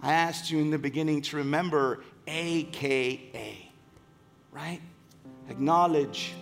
I 0.00 0.12
asked 0.12 0.52
you 0.52 0.60
in 0.60 0.70
the 0.70 0.78
beginning 0.78 1.20
to 1.22 1.38
remember 1.38 2.04
AKA, 2.28 3.72
right? 4.52 4.80
Acknowledge, 5.48 6.34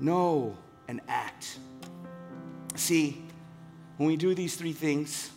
know, 0.00 0.56
and 0.88 1.02
act. 1.08 1.58
See, 2.74 3.22
when 3.98 4.06
we 4.06 4.16
do 4.16 4.34
these 4.34 4.56
three 4.56 4.72
things, 4.72 5.30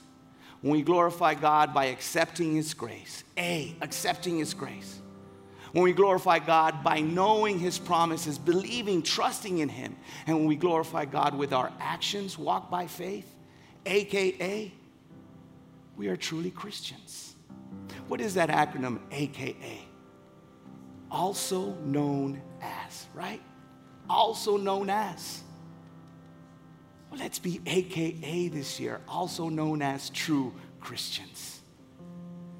when 0.61 0.71
we 0.71 0.83
glorify 0.83 1.33
God 1.33 1.73
by 1.73 1.87
accepting 1.87 2.55
His 2.55 2.73
grace, 2.73 3.25
A, 3.37 3.75
accepting 3.81 4.37
His 4.37 4.53
grace. 4.53 5.01
When 5.75 5.83
we 5.83 5.91
glorify 5.91 6.39
God 6.39 6.85
by 6.85 7.01
knowing 7.01 7.59
His 7.59 7.77
promises, 7.77 8.37
believing, 8.37 9.01
trusting 9.01 9.57
in 9.57 9.67
Him. 9.67 9.97
And 10.25 10.37
when 10.37 10.45
we 10.45 10.55
glorify 10.55 11.03
God 11.03 11.37
with 11.37 11.51
our 11.51 11.69
actions, 11.81 12.39
walk 12.39 12.71
by 12.71 12.87
faith, 12.87 13.29
AKA, 13.85 14.71
we 15.97 16.07
are 16.07 16.15
truly 16.15 16.49
Christians. 16.49 17.35
What 18.07 18.21
is 18.21 18.35
that 18.35 18.47
acronym, 18.47 18.99
AKA? 19.11 19.81
Also 21.11 21.73
known 21.83 22.41
as, 22.61 23.07
right? 23.13 23.41
Also 24.09 24.55
known 24.55 24.89
as. 24.89 25.43
Well, 27.11 27.19
let's 27.19 27.37
be 27.37 27.59
AKA 27.65 28.47
this 28.47 28.79
year, 28.79 29.01
also 29.09 29.49
known 29.49 29.81
as 29.81 30.09
true 30.11 30.53
Christians. 30.79 31.59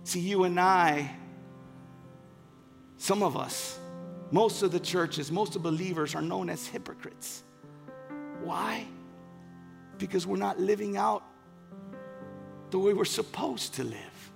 See, 0.04 0.20
you 0.20 0.44
and 0.44 0.60
I, 0.60 1.16
some 3.06 3.22
of 3.22 3.38
us, 3.38 3.78
most 4.32 4.64
of 4.64 4.72
the 4.72 4.80
churches, 4.80 5.32
most 5.32 5.56
of 5.56 5.62
believers 5.62 6.16
are 6.16 6.24
known 6.24 6.50
as 6.50 6.66
hypocrites. 6.66 7.44
Why? 8.44 8.88
Because 10.00 10.26
we're 10.26 10.38
not 10.38 10.60
living 10.60 10.98
out 10.98 11.22
the 12.72 12.80
way 12.80 12.94
we're 12.94 13.06
supposed 13.06 13.76
to 13.76 13.84
live. 13.84 14.32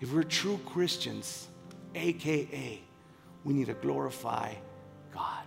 If 0.00 0.12
we're 0.12 0.24
true 0.24 0.58
Christians, 0.66 1.46
AKA, 1.94 2.80
we 3.44 3.54
need 3.54 3.66
to 3.66 3.74
glorify 3.74 4.52
God. 5.14 5.44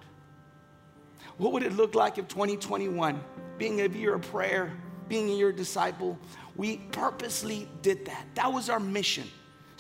What 1.35 1.51
would 1.51 1.63
it 1.63 1.73
look 1.73 1.93
like 1.93 2.17
if 2.17 2.29
2021, 2.29 3.21
being 3.57 3.81
a 3.81 3.89
year 3.89 4.13
of 4.13 4.21
prayer, 4.21 4.71
being 5.09 5.29
a 5.29 5.33
year 5.33 5.51
disciple, 5.51 6.17
we 6.55 6.77
purposely 6.93 7.67
did 7.81 8.05
that? 8.05 8.27
That 8.35 8.53
was 8.53 8.69
our 8.69 8.79
mission. 8.79 9.27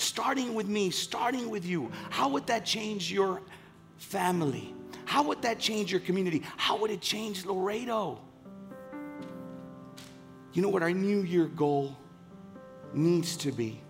Starting 0.03 0.53
with 0.53 0.67
me, 0.67 0.89
starting 0.89 1.49
with 1.49 1.65
you. 1.65 1.89
How 2.09 2.27
would 2.27 2.45
that 2.47 2.65
change 2.65 3.09
your 3.09 3.41
family? 3.95 4.75
How 5.05 5.23
would 5.23 5.41
that 5.43 5.59
change 5.59 5.91
your 5.91 6.01
community? 6.01 6.43
How 6.57 6.77
would 6.79 6.91
it 6.91 6.99
change 6.99 7.45
Laredo? 7.45 8.19
You 10.51 10.61
know 10.61 10.67
what 10.67 10.83
our 10.83 10.91
New 10.91 11.21
Year 11.21 11.45
goal 11.45 11.95
needs 12.93 13.37
to 13.37 13.53
be? 13.53 13.81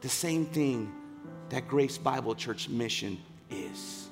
The 0.00 0.08
same 0.08 0.44
thing 0.44 0.92
that 1.50 1.68
Grace 1.68 1.96
Bible 1.96 2.34
Church 2.34 2.68
mission 2.68 3.16
is. 3.50 4.08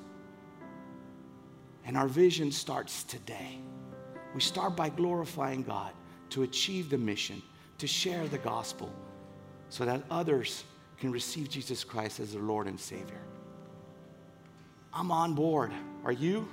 And 1.83 1.97
our 1.97 2.07
vision 2.07 2.53
starts 2.53 3.03
today. 3.03 3.59
We 4.33 4.39
start 4.39 4.77
by 4.77 4.87
glorifying 4.89 5.63
God 5.63 5.91
to 6.29 6.43
achieve 6.43 6.89
the 6.89 6.97
mission, 6.97 7.41
to 7.79 7.87
share 7.87 8.27
the 8.29 8.37
gospel, 8.37 8.93
so 9.69 9.85
that 9.85 10.03
others 10.09 10.63
can 10.99 11.11
receive 11.11 11.49
Jesus 11.49 11.83
Christ 11.83 12.19
as 12.19 12.33
their 12.33 12.41
Lord 12.41 12.67
and 12.67 12.79
Savior. 12.79 13.21
I'm 14.93 15.11
on 15.11 15.35
board. 15.35 15.71
Are 16.03 16.11
you? 16.11 16.47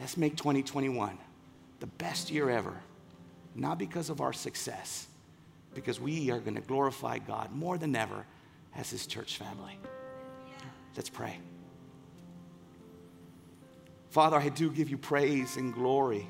Let's 0.00 0.16
make 0.16 0.36
2021 0.36 1.18
the 1.80 1.86
best 1.86 2.30
year 2.30 2.50
ever, 2.50 2.74
not 3.54 3.78
because 3.78 4.10
of 4.10 4.20
our 4.20 4.32
success, 4.32 5.06
because 5.74 6.00
we 6.00 6.30
are 6.30 6.40
going 6.40 6.54
to 6.54 6.60
glorify 6.60 7.18
God 7.18 7.52
more 7.52 7.78
than 7.78 7.94
ever 7.96 8.26
as 8.76 8.90
His 8.90 9.06
church 9.06 9.38
family. 9.38 9.78
Let's 10.96 11.08
pray. 11.08 11.38
Father, 14.10 14.36
I 14.36 14.48
do 14.48 14.70
give 14.70 14.88
you 14.88 14.98
praise 14.98 15.56
and 15.56 15.74
glory. 15.74 16.28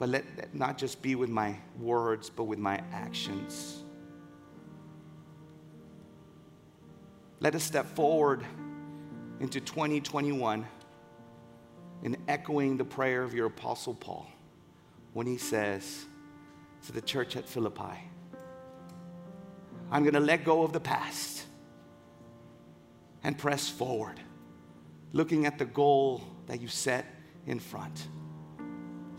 But 0.00 0.08
let 0.08 0.36
that 0.38 0.54
not 0.54 0.78
just 0.78 1.02
be 1.02 1.14
with 1.14 1.28
my 1.28 1.54
words, 1.78 2.30
but 2.30 2.44
with 2.44 2.58
my 2.58 2.82
actions. 2.90 3.84
Let 7.38 7.54
us 7.54 7.62
step 7.62 7.86
forward 7.94 8.42
into 9.40 9.60
2021 9.60 10.66
in 12.02 12.16
echoing 12.28 12.78
the 12.78 12.84
prayer 12.84 13.22
of 13.22 13.34
your 13.34 13.48
Apostle 13.48 13.94
Paul 13.94 14.26
when 15.12 15.26
he 15.26 15.36
says 15.36 16.06
to 16.86 16.92
the 16.92 17.02
church 17.02 17.36
at 17.36 17.46
Philippi, 17.46 18.00
I'm 19.90 20.02
going 20.02 20.14
to 20.14 20.20
let 20.20 20.46
go 20.46 20.62
of 20.62 20.72
the 20.72 20.80
past 20.80 21.44
and 23.22 23.36
press 23.36 23.68
forward, 23.68 24.18
looking 25.12 25.44
at 25.44 25.58
the 25.58 25.66
goal 25.66 26.22
that 26.46 26.58
you 26.62 26.68
set 26.68 27.04
in 27.46 27.60
front. 27.60 28.08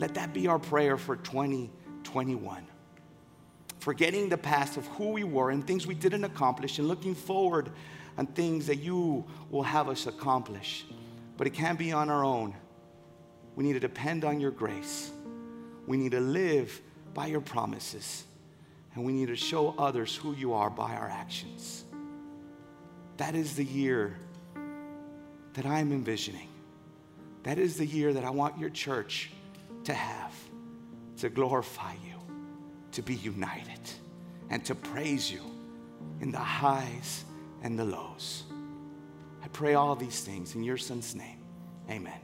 Let 0.02 0.16
that 0.16 0.34
be 0.34 0.48
our 0.48 0.58
prayer 0.58 0.98
for 0.98 1.16
2021. 1.16 2.66
Forgetting 3.78 4.30
the 4.30 4.38
past 4.38 4.76
of 4.76 4.88
who 4.88 5.10
we 5.10 5.24
were 5.24 5.52
and 5.52 5.66
things 5.66 5.86
we 5.86 5.94
didn't 5.94 6.24
accomplish, 6.24 6.80
and 6.80 6.88
looking 6.88 7.14
forward 7.14 7.70
on 8.18 8.26
things 8.26 8.66
that 8.66 8.78
you 8.78 9.24
will 9.52 9.62
have 9.62 9.90
us 9.90 10.08
accomplish. 10.08 10.86
But 11.38 11.46
it 11.46 11.52
can't 11.52 11.78
be 11.78 11.92
on 11.92 12.10
our 12.10 12.26
own. 12.26 12.56
We 13.56 13.64
need 13.64 13.74
to 13.74 13.80
depend 13.80 14.26
on 14.26 14.40
your 14.40 14.50
grace. 14.50 15.12
We 15.86 15.98
need 15.98 16.14
to 16.14 16.20
live 16.20 16.82
by 17.14 17.28
your 17.28 17.42
promises. 17.42 18.24
And 18.96 19.06
we 19.06 19.14
need 19.14 19.28
to 19.28 19.36
show 19.36 19.76
others 19.78 20.16
who 20.16 20.34
you 20.34 20.54
are 20.54 20.72
by 20.72 20.96
our 20.96 21.10
actions. 21.10 21.84
That 23.18 23.36
is 23.36 23.56
the 23.56 23.66
year 23.66 24.18
that 25.54 25.68
I'm 25.68 25.92
envisioning. 25.92 26.48
That 27.44 27.60
is 27.60 27.78
the 27.78 27.86
year 27.86 28.14
that 28.14 28.26
I 28.26 28.32
want 28.32 28.58
your 28.58 28.72
church 28.72 29.30
to 29.84 29.94
have 29.94 30.34
to 31.18 31.30
glorify 31.30 31.94
you, 31.94 32.16
to 32.92 33.02
be 33.02 33.16
united, 33.16 33.80
and 34.50 34.66
to 34.66 34.76
praise 34.76 35.32
you 35.32 35.42
in 36.20 36.32
the 36.32 36.40
highs 36.40 37.26
and 37.64 37.78
the 37.78 37.86
lows. 37.86 38.44
I 39.44 39.48
pray 39.50 39.76
all 39.76 39.96
these 39.96 40.22
things 40.22 40.56
in 40.56 40.64
your 40.64 40.78
son's 40.78 41.16
name. 41.16 41.40
Amen. 41.90 42.20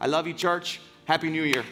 I 0.00 0.06
love 0.06 0.26
you, 0.26 0.34
church. 0.34 0.80
Happy 1.04 1.30
New 1.30 1.42
Year. 1.42 1.64